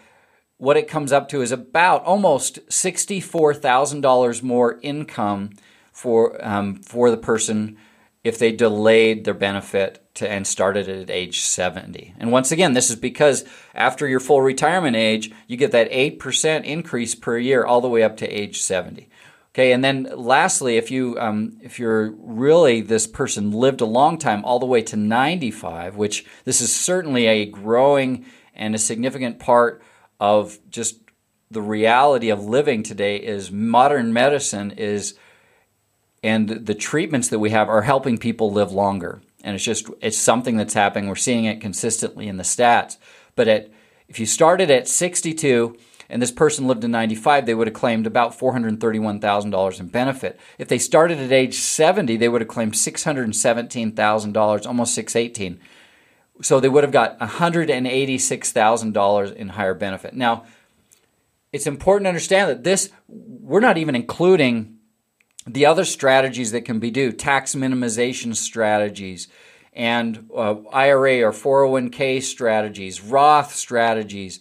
what 0.56 0.76
it 0.76 0.88
comes 0.88 1.12
up 1.12 1.28
to 1.28 1.40
is 1.40 1.52
about 1.52 2.04
almost 2.04 2.66
$64,000 2.68 4.42
more 4.42 4.80
income 4.82 5.50
for 5.92 6.44
um, 6.44 6.74
for 6.76 7.10
the 7.10 7.16
person 7.16 7.76
if 8.22 8.38
they 8.38 8.52
delayed 8.52 9.24
their 9.24 9.34
benefit 9.34 10.04
to 10.14 10.30
and 10.30 10.46
started 10.46 10.88
it 10.88 11.02
at 11.02 11.10
age 11.10 11.40
70. 11.40 12.14
And 12.18 12.30
once 12.30 12.52
again, 12.52 12.74
this 12.74 12.90
is 12.90 12.96
because 12.96 13.44
after 13.74 14.06
your 14.06 14.20
full 14.20 14.42
retirement 14.42 14.96
age, 14.96 15.30
you 15.46 15.56
get 15.56 15.72
that 15.72 15.90
8% 15.90 16.64
increase 16.64 17.14
per 17.14 17.38
year 17.38 17.64
all 17.64 17.80
the 17.80 17.88
way 17.88 18.02
up 18.02 18.18
to 18.18 18.28
age 18.28 18.60
70. 18.60 19.08
Okay, 19.52 19.72
and 19.72 19.82
then 19.82 20.08
lastly, 20.14 20.76
if 20.76 20.92
you 20.92 21.18
um, 21.18 21.58
if 21.60 21.80
you're 21.80 22.12
really 22.12 22.82
this 22.82 23.08
person 23.08 23.50
lived 23.50 23.80
a 23.80 23.86
long 23.86 24.16
time, 24.16 24.44
all 24.44 24.60
the 24.60 24.66
way 24.66 24.80
to 24.82 24.96
95, 24.96 25.96
which 25.96 26.24
this 26.44 26.60
is 26.60 26.74
certainly 26.74 27.26
a 27.26 27.46
growing 27.46 28.26
and 28.54 28.76
a 28.76 28.78
significant 28.78 29.40
part 29.40 29.82
of 30.20 30.58
just 30.70 31.00
the 31.50 31.62
reality 31.62 32.28
of 32.28 32.44
living 32.44 32.84
today, 32.84 33.16
is 33.16 33.50
modern 33.50 34.12
medicine 34.12 34.70
is 34.70 35.14
and 36.22 36.48
the 36.48 36.74
treatments 36.74 37.28
that 37.28 37.38
we 37.38 37.50
have 37.50 37.68
are 37.68 37.82
helping 37.82 38.18
people 38.18 38.52
live 38.52 38.72
longer. 38.72 39.22
And 39.42 39.54
it's 39.54 39.64
just 39.64 39.88
it's 40.00 40.18
something 40.18 40.56
that's 40.56 40.74
happening. 40.74 41.08
We're 41.08 41.16
seeing 41.16 41.44
it 41.44 41.60
consistently 41.60 42.28
in 42.28 42.36
the 42.36 42.42
stats. 42.42 42.98
But 43.36 43.48
at 43.48 43.70
if 44.08 44.20
you 44.20 44.26
started 44.26 44.70
at 44.70 44.86
62 44.86 45.78
and 46.10 46.20
this 46.20 46.32
person 46.32 46.66
lived 46.66 46.82
to 46.82 46.88
95 46.88 47.46
they 47.46 47.54
would 47.54 47.68
have 47.68 47.74
claimed 47.74 48.06
about 48.06 48.38
$431,000 48.38 49.80
in 49.80 49.86
benefit. 49.86 50.38
If 50.58 50.68
they 50.68 50.78
started 50.78 51.18
at 51.18 51.32
age 51.32 51.54
70 51.54 52.18
they 52.18 52.28
would 52.28 52.42
have 52.42 52.48
claimed 52.48 52.74
$617,000 52.74 54.66
almost 54.66 54.94
618 54.94 55.58
so 56.42 56.58
they 56.58 56.70
would 56.70 56.84
have 56.84 56.92
got 56.92 57.18
$186,000 57.20 59.34
in 59.34 59.50
higher 59.50 59.74
benefit. 59.74 60.14
Now 60.14 60.46
it's 61.52 61.66
important 61.66 62.04
to 62.04 62.10
understand 62.10 62.50
that 62.50 62.64
this 62.64 62.90
we're 63.08 63.60
not 63.60 63.78
even 63.78 63.94
including 63.94 64.79
the 65.54 65.66
other 65.66 65.84
strategies 65.84 66.52
that 66.52 66.64
can 66.64 66.78
be 66.78 66.90
do 66.90 67.12
tax 67.12 67.54
minimization 67.54 68.34
strategies 68.34 69.28
and 69.72 70.28
uh, 70.34 70.56
IRA 70.72 71.22
or 71.22 71.32
401k 71.32 72.22
strategies, 72.22 73.00
Roth 73.00 73.54
strategies. 73.54 74.40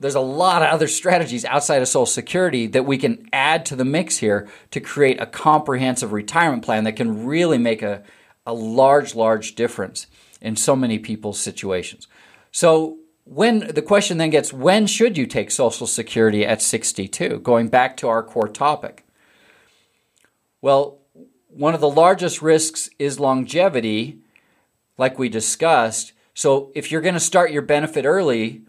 There's 0.00 0.14
a 0.14 0.20
lot 0.20 0.62
of 0.62 0.68
other 0.68 0.88
strategies 0.88 1.44
outside 1.44 1.82
of 1.82 1.88
Social 1.88 2.06
Security 2.06 2.66
that 2.68 2.84
we 2.84 2.98
can 2.98 3.28
add 3.32 3.66
to 3.66 3.76
the 3.76 3.84
mix 3.84 4.18
here 4.18 4.48
to 4.70 4.80
create 4.80 5.20
a 5.20 5.26
comprehensive 5.26 6.12
retirement 6.12 6.64
plan 6.64 6.84
that 6.84 6.96
can 6.96 7.24
really 7.26 7.58
make 7.58 7.82
a, 7.82 8.02
a 8.46 8.54
large, 8.54 9.14
large 9.14 9.54
difference 9.54 10.06
in 10.40 10.54
so 10.54 10.76
many 10.76 10.98
people's 10.98 11.40
situations. 11.40 12.06
So, 12.52 12.98
when 13.24 13.58
the 13.58 13.82
question 13.82 14.16
then 14.16 14.30
gets, 14.30 14.54
when 14.54 14.86
should 14.86 15.18
you 15.18 15.26
take 15.26 15.50
Social 15.50 15.86
Security 15.86 16.46
at 16.46 16.62
62? 16.62 17.40
Going 17.40 17.68
back 17.68 17.96
to 17.98 18.08
our 18.08 18.22
core 18.22 18.48
topic. 18.48 19.04
Well, 20.60 20.98
one 21.48 21.74
of 21.74 21.80
the 21.80 21.88
largest 21.88 22.42
risks 22.42 22.90
is 22.98 23.20
longevity, 23.20 24.18
like 24.96 25.18
we 25.18 25.28
discussed. 25.28 26.12
So 26.34 26.70
if 26.74 26.90
you're 26.90 27.00
going 27.00 27.14
to 27.14 27.20
start 27.20 27.50
your 27.50 27.62
benefit 27.62 28.04
early, 28.04 28.62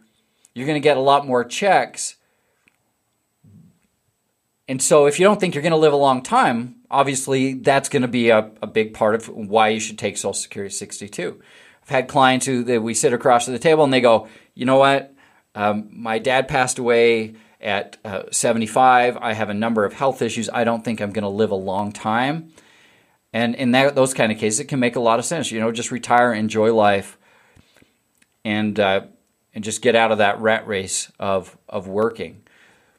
you're 0.53 0.67
going 0.67 0.79
to 0.81 0.83
get 0.83 0.97
a 0.97 1.01
lot 1.01 1.27
more 1.27 1.43
checks. 1.43 2.15
And 4.67 4.81
so 4.81 5.07
if 5.07 5.19
you 5.19 5.25
don't 5.25 5.39
think 5.39 5.55
you're 5.55 5.63
going 5.63 5.71
to 5.71 5.77
live 5.77 5.93
a 5.93 5.97
long 5.97 6.21
time, 6.21 6.75
obviously 6.91 7.55
that's 7.55 7.89
going 7.89 8.03
to 8.03 8.07
be 8.07 8.29
a, 8.29 8.51
a 8.61 8.67
big 8.67 8.93
part 8.93 9.15
of 9.15 9.27
why 9.27 9.69
you 9.69 9.79
should 9.79 9.97
take 9.97 10.17
Social 10.17 10.33
Security 10.33 10.73
62. 10.73 11.41
I've 11.81 11.89
had 11.89 12.07
clients 12.07 12.45
who 12.45 12.63
that 12.65 12.81
we 12.81 12.93
sit 12.93 13.13
across 13.13 13.47
the 13.47 13.57
table 13.57 13.83
and 13.83 13.91
they 13.91 14.01
go, 14.01 14.27
you 14.53 14.65
know 14.65 14.77
what, 14.77 15.13
um, 15.55 15.89
my 15.91 16.19
dad 16.19 16.47
passed 16.47 16.77
away 16.77 17.35
at 17.61 17.97
uh, 18.05 18.23
75. 18.31 19.17
I 19.17 19.33
have 19.33 19.49
a 19.49 19.53
number 19.53 19.85
of 19.85 19.93
health 19.93 20.21
issues. 20.21 20.49
I 20.49 20.63
don't 20.63 20.83
think 20.83 21.01
I'm 21.01 21.11
going 21.11 21.23
to 21.23 21.29
live 21.29 21.51
a 21.51 21.55
long 21.55 21.91
time. 21.91 22.51
And 23.33 23.55
in 23.55 23.71
that, 23.71 23.95
those 23.95 24.13
kind 24.13 24.31
of 24.31 24.37
cases, 24.37 24.59
it 24.59 24.65
can 24.65 24.79
make 24.79 24.95
a 24.95 24.99
lot 25.01 25.19
of 25.19 25.25
sense. 25.25 25.51
You 25.51 25.59
know, 25.59 25.71
just 25.71 25.91
retire, 25.91 26.33
enjoy 26.33 26.73
life, 26.73 27.17
and 28.43 28.79
uh, 28.79 29.01
and 29.53 29.63
just 29.63 29.81
get 29.81 29.95
out 29.95 30.11
of 30.11 30.17
that 30.17 30.39
rat 30.39 30.67
race 30.67 31.11
of 31.19 31.57
of 31.67 31.87
working. 31.87 32.41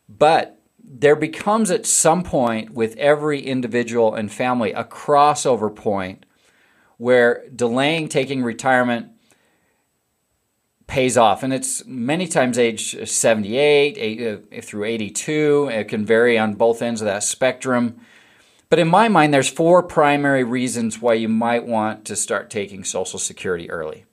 But 0.08 0.60
there 0.78 1.16
becomes 1.16 1.70
at 1.70 1.86
some 1.86 2.22
point 2.22 2.70
with 2.70 2.96
every 2.96 3.40
individual 3.40 4.14
and 4.14 4.30
family 4.30 4.72
a 4.72 4.84
crossover 4.84 5.74
point 5.74 6.26
where 6.96 7.48
delaying 7.54 8.08
taking 8.08 8.42
retirement 8.42 9.08
pays 10.90 11.16
off. 11.16 11.44
And 11.44 11.52
it's 11.52 11.86
many 11.86 12.26
times 12.26 12.58
age 12.58 13.08
78 13.08 13.96
eight, 13.96 14.42
uh, 14.52 14.60
through 14.60 14.84
82. 14.84 15.70
It 15.72 15.84
can 15.84 16.04
vary 16.04 16.36
on 16.36 16.54
both 16.54 16.82
ends 16.82 17.00
of 17.00 17.06
that 17.06 17.22
spectrum. 17.22 18.00
But 18.68 18.80
in 18.80 18.88
my 18.88 19.08
mind, 19.08 19.32
there's 19.32 19.48
four 19.48 19.84
primary 19.84 20.42
reasons 20.42 21.00
why 21.00 21.14
you 21.14 21.28
might 21.28 21.64
want 21.64 22.04
to 22.06 22.16
start 22.16 22.50
taking 22.50 22.82
Social 22.82 23.20
Security 23.20 23.70
early. 23.70 24.04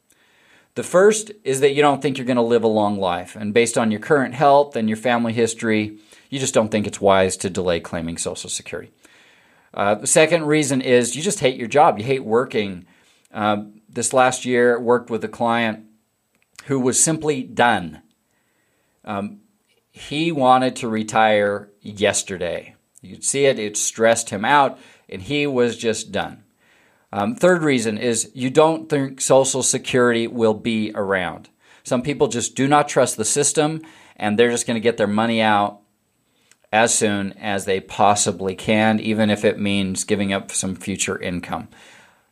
The 0.76 0.84
first 0.84 1.32
is 1.44 1.62
that 1.62 1.74
you 1.74 1.82
don't 1.82 2.00
think 2.00 2.18
you're 2.18 2.28
going 2.28 2.38
to 2.38 2.44
live 2.44 2.63
a 2.63 2.68
long 2.68 3.00
life. 3.00 3.36
And 3.36 3.56
based 3.56 3.78
on 3.78 3.90
your 3.90 4.00
current 4.00 4.36
health 4.36 4.76
and 4.76 4.88
your 4.88 4.98
family 4.98 5.34
history, 5.34 5.98
you 6.30 6.40
just 6.40 6.54
don't 6.54 6.70
think 6.70 6.86
it's 6.86 7.02
wise 7.02 7.38
to 7.38 7.50
delay 7.50 7.80
claiming 7.80 8.20
Social 8.20 8.52
Security. 8.52 8.92
Uh, 9.74 9.96
the 9.96 10.08
second 10.08 10.46
reason 10.46 10.82
is 10.82 11.16
you 11.16 11.24
just 11.24 11.40
hate 11.40 11.58
your 11.58 11.68
job. 11.68 11.98
You 11.98 12.06
hate 12.06 12.24
working. 12.24 12.86
Uh, 13.34 13.63
this 13.90 14.13
last 14.13 14.46
year, 14.46 14.80
worked 14.80 15.10
with 15.10 15.24
a 15.24 15.28
client 15.28 15.87
who 16.68 16.80
was 16.80 17.02
simply 17.02 17.44
done. 17.44 18.02
Um, 19.06 19.40
he 19.92 20.32
wanted 20.34 20.76
to 20.78 20.90
retire 20.90 21.72
yesterday. 21.82 22.76
You 23.02 23.16
could 23.16 23.24
see 23.24 23.46
it, 23.46 23.58
it 23.58 23.78
stressed 23.78 24.30
him 24.30 24.44
out, 24.44 24.78
and 25.08 25.22
he 25.22 25.48
was 25.48 25.78
just 25.78 26.12
done. 26.12 26.44
Um, 27.14 27.36
third 27.36 27.64
reason 27.64 27.98
is 27.98 28.32
you 28.34 28.50
don't 28.50 28.90
think 28.90 29.22
Social 29.22 29.64
Security 29.64 30.28
will 30.28 30.54
be 30.54 30.92
around. 30.94 31.50
Some 31.84 32.02
people 32.02 32.28
just 32.28 32.54
do 32.54 32.68
not 32.68 32.90
trust 32.90 33.16
the 33.16 33.24
system, 33.24 33.82
and 34.18 34.38
they're 34.38 34.52
just 34.52 34.68
going 34.68 34.76
to 34.76 34.82
get 34.82 34.98
their 34.98 35.08
money 35.08 35.42
out 35.42 35.80
as 36.74 36.94
soon 36.94 37.32
as 37.34 37.64
they 37.64 37.80
possibly 37.80 38.56
can, 38.56 39.00
even 39.00 39.30
if 39.30 39.46
it 39.46 39.58
means 39.58 40.04
giving 40.04 40.34
up 40.34 40.52
some 40.52 40.76
future 40.76 41.18
income. 41.18 41.70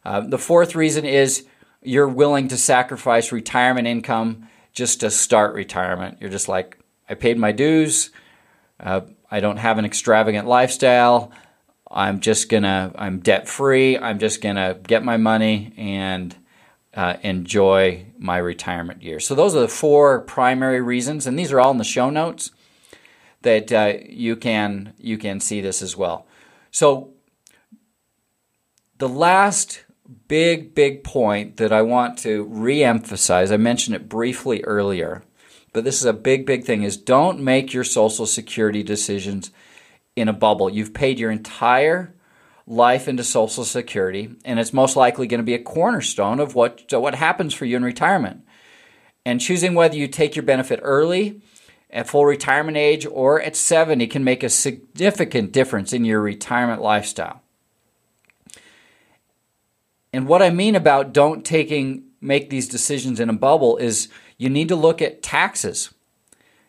Uh, 0.03 0.19
the 0.19 0.37
fourth 0.37 0.75
reason 0.75 1.05
is 1.05 1.45
you're 1.87 2.07
willing 2.07 2.47
to 2.49 2.57
sacrifice 2.57 3.31
retirement 3.31 3.87
income 3.87 4.47
just 4.73 4.99
to 5.01 5.09
start 5.09 5.55
retirement. 5.55 6.17
You're 6.19 6.29
just 6.29 6.49
like, 6.49 6.77
I 7.09 7.13
paid 7.13 7.37
my 7.37 7.51
dues. 7.51 8.11
Uh, 8.79 9.01
I 9.31 9.39
don't 9.39 9.57
have 9.57 9.77
an 9.77 9.85
extravagant 9.85 10.47
lifestyle. 10.47 11.31
I'm 11.89 12.19
just 12.19 12.49
gonna, 12.49 12.91
I'm 12.95 13.19
debt 13.19 13.47
free. 13.47 13.97
I'm 13.97 14.19
just 14.19 14.41
gonna 14.41 14.77
get 14.85 15.03
my 15.03 15.17
money 15.17 15.73
and 15.77 16.35
uh, 16.93 17.17
enjoy 17.21 18.05
my 18.17 18.37
retirement 18.37 19.03
years. 19.03 19.27
So, 19.27 19.35
those 19.35 19.55
are 19.55 19.61
the 19.61 19.67
four 19.67 20.21
primary 20.21 20.81
reasons, 20.81 21.27
and 21.27 21.37
these 21.37 21.51
are 21.51 21.59
all 21.59 21.71
in 21.71 21.77
the 21.77 21.83
show 21.83 22.09
notes 22.09 22.51
that 23.41 23.71
uh, 23.71 23.93
you 24.07 24.35
can 24.35 24.93
you 24.97 25.17
can 25.17 25.39
see 25.39 25.61
this 25.61 25.81
as 25.81 25.95
well. 25.97 26.25
So, 26.71 27.11
the 28.97 29.09
last 29.09 29.84
big, 30.27 30.75
big 30.75 31.03
point 31.03 31.57
that 31.57 31.71
I 31.71 31.81
want 31.81 32.17
to 32.19 32.43
re-emphasize. 32.43 33.51
I 33.51 33.57
mentioned 33.57 33.95
it 33.95 34.09
briefly 34.09 34.63
earlier, 34.63 35.23
but 35.73 35.83
this 35.83 35.99
is 35.99 36.05
a 36.05 36.13
big, 36.13 36.45
big 36.45 36.63
thing: 36.63 36.83
is 36.83 36.97
don't 36.97 37.39
make 37.39 37.73
your 37.73 37.83
Social 37.83 38.25
Security 38.25 38.83
decisions 38.83 39.51
in 40.15 40.27
a 40.27 40.33
bubble. 40.33 40.69
You've 40.69 40.93
paid 40.93 41.19
your 41.19 41.31
entire 41.31 42.13
life 42.67 43.07
into 43.07 43.23
Social 43.23 43.63
Security, 43.63 44.35
and 44.43 44.59
it's 44.59 44.73
most 44.73 44.95
likely 44.95 45.27
going 45.27 45.39
to 45.39 45.43
be 45.43 45.53
a 45.53 45.59
cornerstone 45.59 46.39
of 46.39 46.55
what 46.55 46.83
what 46.91 47.15
happens 47.15 47.53
for 47.53 47.65
you 47.65 47.77
in 47.77 47.83
retirement. 47.83 48.41
And 49.25 49.41
choosing 49.41 49.73
whether 49.73 49.95
you 49.95 50.07
take 50.07 50.35
your 50.35 50.43
benefit 50.43 50.79
early, 50.83 51.41
at 51.89 52.07
full 52.07 52.25
retirement 52.25 52.77
age, 52.77 53.05
or 53.05 53.41
at 53.41 53.55
70 53.55 54.05
can 54.07 54.23
make 54.23 54.43
a 54.43 54.49
significant 54.49 55.51
difference 55.51 55.93
in 55.93 56.05
your 56.05 56.21
retirement 56.21 56.81
lifestyle. 56.81 57.41
And 60.15 60.27
what 60.27 60.41
I 60.41 60.49
mean 60.49 60.75
about 60.75 61.13
don't 61.13 61.45
taking 61.45 62.05
make 62.21 62.49
these 62.49 62.69
decisions 62.69 63.19
in 63.19 63.29
a 63.29 63.33
bubble 63.33 63.75
is 63.77 64.07
you 64.37 64.49
need 64.49 64.69
to 64.69 64.75
look 64.75 65.01
at 65.01 65.21
taxes. 65.21 65.93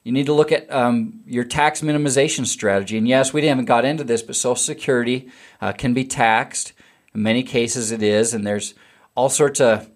You 0.03 0.13
need 0.13 0.27
to 0.27 0.33
look 0.33 0.51
at 0.51 0.71
um, 0.73 1.21
your 1.27 1.45
tax 1.45 1.81
minimization 1.81 2.47
strategy. 2.47 2.99
And 2.99 3.07
yes, 3.07 3.33
we 3.33 3.47
haven't 3.47 3.65
got 3.67 3.85
into 3.85 4.05
this, 4.05 4.23
but 4.23 4.37
Social 4.37 4.57
Security 4.57 5.31
uh, 5.61 5.73
can 5.73 5.95
be 5.95 6.05
taxed. 6.05 6.73
In 7.15 7.23
many 7.23 7.43
cases, 7.43 7.93
it 7.93 8.03
is, 8.03 8.35
and 8.35 8.47
there's 8.47 8.75
all 9.15 9.29
sorts 9.29 9.61
of. 9.61 9.91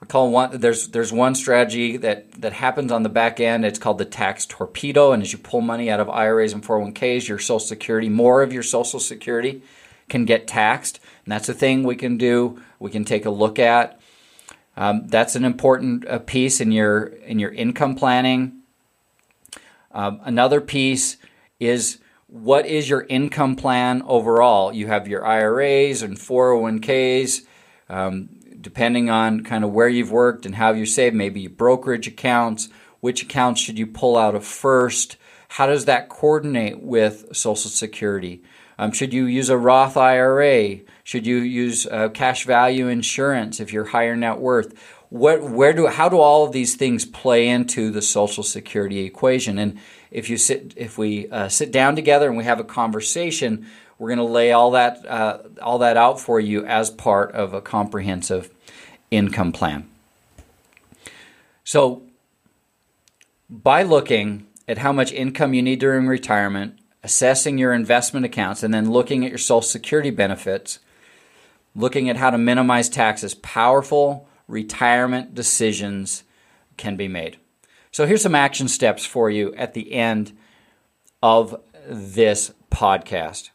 We 0.00 0.06
call 0.08 0.30
one. 0.30 0.58
There's 0.58 0.88
there's 0.88 1.12
one 1.12 1.34
strategy 1.34 1.96
that 1.98 2.32
that 2.40 2.52
happens 2.52 2.90
on 2.90 3.02
the 3.02 3.08
back 3.08 3.38
end. 3.38 3.64
It's 3.64 3.78
called 3.78 3.98
the 3.98 4.04
tax 4.04 4.46
torpedo, 4.46 5.12
and 5.12 5.22
as 5.22 5.32
you 5.32 5.38
pull 5.38 5.60
money 5.60 5.90
out 5.90 6.00
of 6.00 6.08
IRAs 6.08 6.52
and 6.52 6.64
401ks, 6.64 7.28
your 7.28 7.38
Social 7.38 7.60
Security, 7.60 8.08
more 8.08 8.42
of 8.42 8.52
your 8.52 8.64
Social 8.64 8.98
Security, 8.98 9.62
can 10.08 10.24
get 10.24 10.48
taxed. 10.48 10.98
And 11.24 11.32
that's 11.32 11.48
a 11.48 11.54
thing 11.54 11.82
we 11.82 11.96
can 11.96 12.16
do. 12.16 12.60
We 12.78 12.90
can 12.90 13.04
take 13.04 13.24
a 13.26 13.30
look 13.30 13.58
at. 13.58 14.00
Um, 14.76 15.06
that's 15.06 15.36
an 15.36 15.44
important 15.44 16.06
uh, 16.06 16.18
piece 16.20 16.60
in 16.60 16.72
your 16.72 17.04
in 17.04 17.38
your 17.38 17.52
income 17.52 17.94
planning. 17.94 18.62
Um, 19.92 20.20
another 20.24 20.60
piece 20.60 21.18
is 21.60 21.98
what 22.26 22.64
is 22.66 22.88
your 22.88 23.02
income 23.08 23.56
plan 23.56 24.02
overall? 24.06 24.72
You 24.72 24.86
have 24.86 25.06
your 25.06 25.24
IRAs 25.24 26.02
and 26.02 26.16
401ks. 26.16 27.42
Um, 27.90 28.30
depending 28.62 29.10
on 29.10 29.42
kind 29.42 29.64
of 29.64 29.72
where 29.72 29.88
you've 29.88 30.12
worked 30.12 30.46
and 30.46 30.54
how 30.54 30.72
you 30.72 30.86
save, 30.86 31.12
maybe 31.12 31.46
brokerage 31.46 32.06
accounts. 32.06 32.68
Which 33.00 33.22
accounts 33.24 33.60
should 33.60 33.78
you 33.78 33.86
pull 33.86 34.16
out 34.16 34.36
of 34.36 34.44
first? 34.44 35.16
How 35.48 35.66
does 35.66 35.84
that 35.86 36.08
coordinate 36.08 36.80
with 36.80 37.36
Social 37.36 37.68
Security? 37.68 38.42
Um, 38.78 38.92
should 38.92 39.12
you 39.12 39.26
use 39.26 39.50
a 39.50 39.58
Roth 39.58 39.96
IRA? 39.96 40.78
Should 41.04 41.26
you 41.26 41.38
use 41.38 41.86
uh, 41.86 42.08
cash 42.10 42.44
value 42.44 42.88
insurance 42.88 43.60
if 43.60 43.72
you're 43.72 43.86
higher 43.86 44.16
net 44.16 44.38
worth? 44.38 44.72
What, 45.08 45.42
where 45.42 45.72
do, 45.72 45.88
how 45.88 46.08
do 46.08 46.18
all 46.18 46.46
of 46.46 46.52
these 46.52 46.74
things 46.74 47.04
play 47.04 47.48
into 47.48 47.90
the 47.90 48.00
Social 48.00 48.42
Security 48.42 49.00
equation? 49.00 49.58
And 49.58 49.78
if 50.10 50.30
you 50.30 50.36
sit, 50.36 50.72
if 50.76 50.96
we 50.96 51.28
uh, 51.30 51.48
sit 51.48 51.70
down 51.70 51.96
together 51.96 52.28
and 52.28 52.36
we 52.36 52.44
have 52.44 52.60
a 52.60 52.64
conversation, 52.64 53.66
we're 53.98 54.08
going 54.08 54.18
to 54.18 54.24
lay 54.24 54.52
all 54.52 54.70
that, 54.70 55.04
uh, 55.06 55.38
all 55.60 55.78
that 55.78 55.96
out 55.96 56.18
for 56.18 56.40
you 56.40 56.64
as 56.64 56.88
part 56.88 57.32
of 57.32 57.52
a 57.52 57.60
comprehensive 57.60 58.50
income 59.10 59.52
plan. 59.52 59.88
So, 61.64 62.02
by 63.48 63.82
looking 63.82 64.46
at 64.66 64.78
how 64.78 64.92
much 64.92 65.12
income 65.12 65.52
you 65.52 65.62
need 65.62 65.78
during 65.78 66.06
retirement, 66.06 66.78
assessing 67.02 67.58
your 67.58 67.74
investment 67.74 68.24
accounts, 68.24 68.62
and 68.62 68.72
then 68.72 68.90
looking 68.90 69.24
at 69.24 69.30
your 69.30 69.38
Social 69.38 69.62
Security 69.62 70.10
benefits, 70.10 70.78
looking 71.74 72.08
at 72.08 72.16
how 72.16 72.30
to 72.30 72.38
minimize 72.38 72.88
taxes, 72.88 73.34
powerful 73.34 74.28
retirement 74.48 75.34
decisions 75.34 76.24
can 76.76 76.96
be 76.96 77.08
made. 77.08 77.38
So, 77.90 78.06
here's 78.06 78.22
some 78.22 78.34
action 78.34 78.68
steps 78.68 79.04
for 79.04 79.30
you 79.30 79.54
at 79.54 79.74
the 79.74 79.92
end 79.92 80.36
of 81.22 81.60
this 81.86 82.52
podcast. 82.70 83.50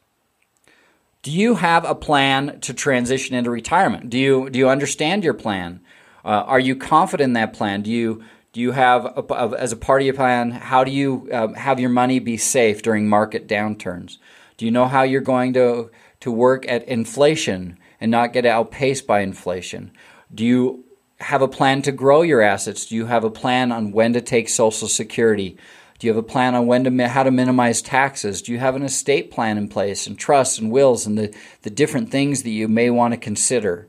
Do 1.24 1.32
you 1.32 1.56
have 1.56 1.84
a 1.84 1.96
plan 1.96 2.60
to 2.62 2.74
transition 2.74 3.36
into 3.36 3.50
retirement? 3.50 4.10
Do 4.10 4.18
you, 4.18 4.50
do 4.50 4.60
you 4.60 4.70
understand 4.70 5.24
your 5.24 5.34
plan? 5.34 5.82
Uh, 6.24 6.44
are 6.46 6.60
you 6.60 6.76
confident 6.76 7.30
in 7.30 7.34
that 7.34 7.54
plan? 7.54 7.82
Do 7.82 7.92
you 7.92 8.24
do 8.58 8.62
you 8.64 8.72
have, 8.72 9.06
a, 9.06 9.24
a, 9.30 9.56
as 9.56 9.72
a 9.72 9.76
part 9.76 10.02
of 10.02 10.08
your 10.08 10.16
plan, 10.16 10.50
how 10.50 10.84
do 10.84 10.90
you 10.90 11.30
uh, 11.32 11.54
have 11.54 11.80
your 11.80 11.92
money 11.92 12.18
be 12.18 12.38
safe 12.38 12.82
during 12.82 13.08
market 13.08 13.48
downturns? 13.48 14.18
Do 14.58 14.66
you 14.66 14.72
know 14.72 14.88
how 14.88 15.04
you're 15.04 15.22
going 15.22 15.54
to, 15.54 15.92
to 16.22 16.32
work 16.32 16.68
at 16.68 16.84
inflation 16.88 17.78
and 18.00 18.12
not 18.12 18.34
get 18.34 18.46
outpaced 18.46 19.08
by 19.08 19.22
inflation? 19.22 19.92
Do 20.34 20.46
you 20.46 20.86
have 21.20 21.42
a 21.42 21.48
plan 21.48 21.82
to 21.84 21.92
grow 21.92 22.22
your 22.22 22.42
assets? 22.42 22.86
Do 22.86 22.96
you 22.96 23.06
have 23.06 23.24
a 23.24 23.30
plan 23.30 23.72
on 23.72 23.92
when 23.92 24.14
to 24.14 24.22
take 24.22 24.50
Social 24.50 24.88
Security? 24.88 25.58
Do 26.00 26.06
you 26.06 26.14
have 26.14 26.24
a 26.24 26.28
plan 26.28 26.54
on 26.54 26.68
when 26.68 26.84
to 26.84 27.08
how 27.08 27.24
to 27.24 27.32
minimize 27.32 27.82
taxes? 27.82 28.42
Do 28.42 28.52
you 28.52 28.60
have 28.60 28.76
an 28.76 28.84
estate 28.84 29.32
plan 29.32 29.58
in 29.58 29.68
place 29.68 30.06
and 30.06 30.18
trusts 30.18 30.60
and 30.60 30.72
wills 30.72 31.08
and 31.08 31.18
the, 31.18 31.36
the 31.64 31.72
different 31.72 32.12
things 32.12 32.44
that 32.44 32.52
you 32.52 32.68
may 32.68 32.92
want 32.92 33.14
to 33.14 33.20
consider? 33.20 33.88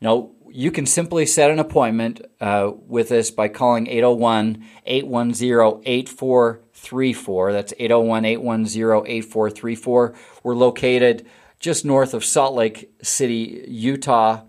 You 0.00 0.08
know, 0.08 0.32
you 0.50 0.70
can 0.70 0.84
simply 0.84 1.24
set 1.24 1.50
an 1.50 1.58
appointment 1.58 2.20
uh, 2.40 2.72
with 2.86 3.12
us 3.12 3.30
by 3.30 3.48
calling 3.48 3.86
801 3.86 4.64
810 4.84 5.82
8434. 5.84 7.52
That's 7.52 7.74
801 7.78 8.24
810 8.24 9.06
8434. 9.06 10.14
We're 10.42 10.54
located 10.54 11.26
just 11.58 11.84
north 11.84 12.14
of 12.14 12.24
Salt 12.24 12.54
Lake 12.54 12.92
City, 13.02 13.64
Utah. 13.68 14.42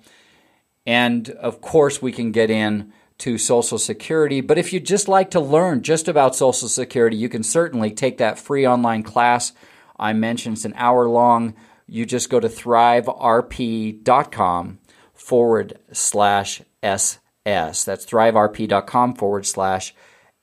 And 0.86 1.30
of 1.30 1.62
course, 1.62 2.02
we 2.02 2.12
can 2.12 2.32
get 2.32 2.50
in 2.50 2.94
to 3.20 3.38
Social 3.38 3.78
Security. 3.78 4.42
But 4.42 4.58
if 4.58 4.72
you'd 4.72 4.86
just 4.86 5.08
like 5.08 5.32
to 5.32 5.40
learn 5.40 5.82
just 5.82 6.08
about 6.08 6.36
Social 6.36 6.68
Security, 6.68 7.18
you 7.18 7.30
can 7.30 7.44
certainly 7.44 7.92
take 7.92 8.18
that 8.20 8.40
free 8.40 8.68
online 8.68 9.04
class 9.04 9.54
I 10.00 10.14
mentioned. 10.14 10.58
It's 10.58 10.66
an 10.66 10.74
hour 10.76 11.08
long. 11.08 11.56
You 11.88 12.06
just 12.06 12.30
go 12.30 12.40
to 12.40 12.48
thriverp.com 12.48 14.80
forward 15.14 15.80
slash 15.92 16.62
SS. 16.84 17.20
That's 17.46 18.06
thriverp.com 18.06 19.16
forward 19.16 19.46
slash 19.46 19.96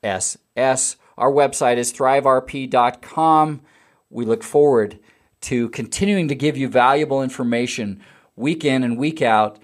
SS. 0.03 0.96
Our 1.16 1.31
website 1.31 1.77
is 1.77 1.92
thriverp.com. 1.92 3.61
We 4.11 4.24
look 4.24 4.42
forward 4.42 4.98
to 5.44 5.68
continuing 5.70 6.28
to 6.28 6.35
give 6.35 6.57
you 6.57 6.68
valuable 6.68 7.22
information 7.22 8.00
week 8.37 8.64
in 8.64 8.83
and 8.83 8.98
week 8.98 9.22
out 9.22 9.59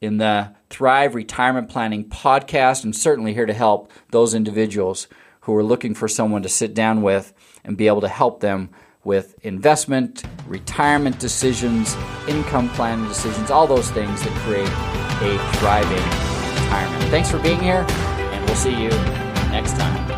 in 0.00 0.18
the 0.18 0.54
Thrive 0.70 1.14
Retirement 1.14 1.68
Planning 1.68 2.08
podcast, 2.08 2.84
and 2.84 2.94
certainly 2.94 3.34
here 3.34 3.46
to 3.46 3.52
help 3.52 3.90
those 4.10 4.34
individuals 4.34 5.06
who 5.40 5.54
are 5.54 5.64
looking 5.64 5.94
for 5.94 6.08
someone 6.08 6.42
to 6.42 6.48
sit 6.48 6.74
down 6.74 7.02
with 7.02 7.32
and 7.64 7.76
be 7.76 7.86
able 7.86 8.00
to 8.00 8.08
help 8.08 8.40
them 8.40 8.70
with 9.04 9.34
investment, 9.44 10.24
retirement 10.46 11.18
decisions, 11.18 11.96
income 12.26 12.68
planning 12.70 13.08
decisions, 13.08 13.50
all 13.50 13.66
those 13.66 13.90
things 13.90 14.22
that 14.22 14.32
create 14.44 14.68
a 15.22 15.56
thriving 15.58 15.96
retirement. 16.62 17.04
Thanks 17.10 17.30
for 17.30 17.38
being 17.38 17.60
here, 17.60 17.86
and 17.88 18.44
we'll 18.46 18.56
see 18.56 18.82
you 18.82 18.90
next 19.50 19.76
time. 19.76 20.17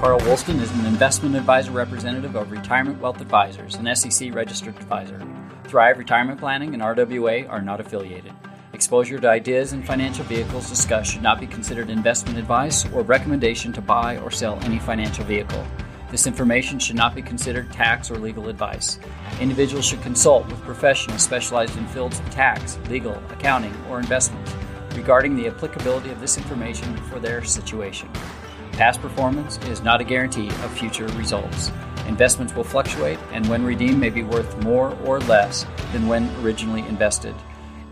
Carl 0.00 0.20
Woolston 0.20 0.60
is 0.60 0.70
an 0.70 0.86
investment 0.86 1.34
advisor 1.34 1.72
representative 1.72 2.36
of 2.36 2.52
Retirement 2.52 3.00
Wealth 3.00 3.20
Advisors, 3.20 3.74
an 3.74 3.96
SEC 3.96 4.32
registered 4.32 4.76
advisor. 4.76 5.20
Thrive 5.64 5.98
Retirement 5.98 6.38
Planning 6.38 6.72
and 6.72 6.80
RWA 6.80 7.50
are 7.50 7.60
not 7.60 7.80
affiliated. 7.80 8.32
Exposure 8.72 9.18
to 9.18 9.28
ideas 9.28 9.72
and 9.72 9.84
financial 9.84 10.24
vehicles 10.26 10.68
discussed 10.68 11.10
should 11.10 11.22
not 11.22 11.40
be 11.40 11.48
considered 11.48 11.90
investment 11.90 12.38
advice 12.38 12.86
or 12.92 13.02
recommendation 13.02 13.72
to 13.72 13.80
buy 13.80 14.18
or 14.18 14.30
sell 14.30 14.56
any 14.62 14.78
financial 14.78 15.24
vehicle. 15.24 15.66
This 16.12 16.28
information 16.28 16.78
should 16.78 16.94
not 16.94 17.16
be 17.16 17.20
considered 17.20 17.72
tax 17.72 18.08
or 18.08 18.18
legal 18.18 18.48
advice. 18.48 19.00
Individuals 19.40 19.84
should 19.84 20.02
consult 20.02 20.46
with 20.46 20.62
professionals 20.62 21.22
specialized 21.22 21.76
in 21.76 21.88
fields 21.88 22.20
of 22.20 22.30
tax, 22.30 22.78
legal, 22.88 23.20
accounting, 23.30 23.74
or 23.90 23.98
investment 23.98 24.48
regarding 24.94 25.34
the 25.34 25.48
applicability 25.48 26.10
of 26.10 26.20
this 26.20 26.36
information 26.36 26.96
for 27.08 27.18
their 27.18 27.42
situation. 27.42 28.08
Past 28.78 29.00
performance 29.02 29.58
is 29.66 29.82
not 29.82 30.00
a 30.00 30.04
guarantee 30.04 30.50
of 30.50 30.70
future 30.78 31.08
results. 31.08 31.72
Investments 32.06 32.54
will 32.54 32.62
fluctuate, 32.62 33.18
and 33.32 33.44
when 33.48 33.64
redeemed, 33.64 33.98
may 33.98 34.08
be 34.08 34.22
worth 34.22 34.56
more 34.62 34.96
or 35.04 35.18
less 35.22 35.66
than 35.90 36.06
when 36.06 36.30
originally 36.44 36.82
invested. 36.82 37.34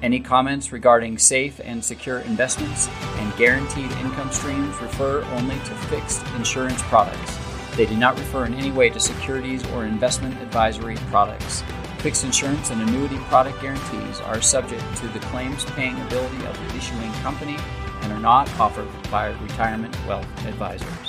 Any 0.00 0.20
comments 0.20 0.70
regarding 0.70 1.18
safe 1.18 1.60
and 1.64 1.84
secure 1.84 2.20
investments 2.20 2.86
and 3.16 3.36
guaranteed 3.36 3.90
income 3.98 4.30
streams 4.30 4.80
refer 4.80 5.24
only 5.32 5.56
to 5.56 5.74
fixed 5.90 6.24
insurance 6.36 6.80
products. 6.82 7.36
They 7.74 7.86
do 7.86 7.96
not 7.96 8.16
refer 8.16 8.44
in 8.44 8.54
any 8.54 8.70
way 8.70 8.88
to 8.90 9.00
securities 9.00 9.68
or 9.72 9.86
investment 9.86 10.40
advisory 10.40 10.94
products. 11.10 11.64
Fixed 11.98 12.22
insurance 12.22 12.70
and 12.70 12.80
annuity 12.80 13.18
product 13.24 13.60
guarantees 13.60 14.20
are 14.20 14.40
subject 14.40 14.84
to 14.98 15.08
the 15.08 15.18
claims 15.18 15.64
paying 15.64 16.00
ability 16.02 16.46
of 16.46 16.56
the 16.56 16.76
issuing 16.76 17.12
company 17.14 17.56
and 18.02 18.12
are 18.12 18.20
not 18.20 18.48
offered 18.58 18.88
by 19.10 19.28
retirement 19.40 19.96
wealth 20.06 20.26
advisors. 20.46 21.05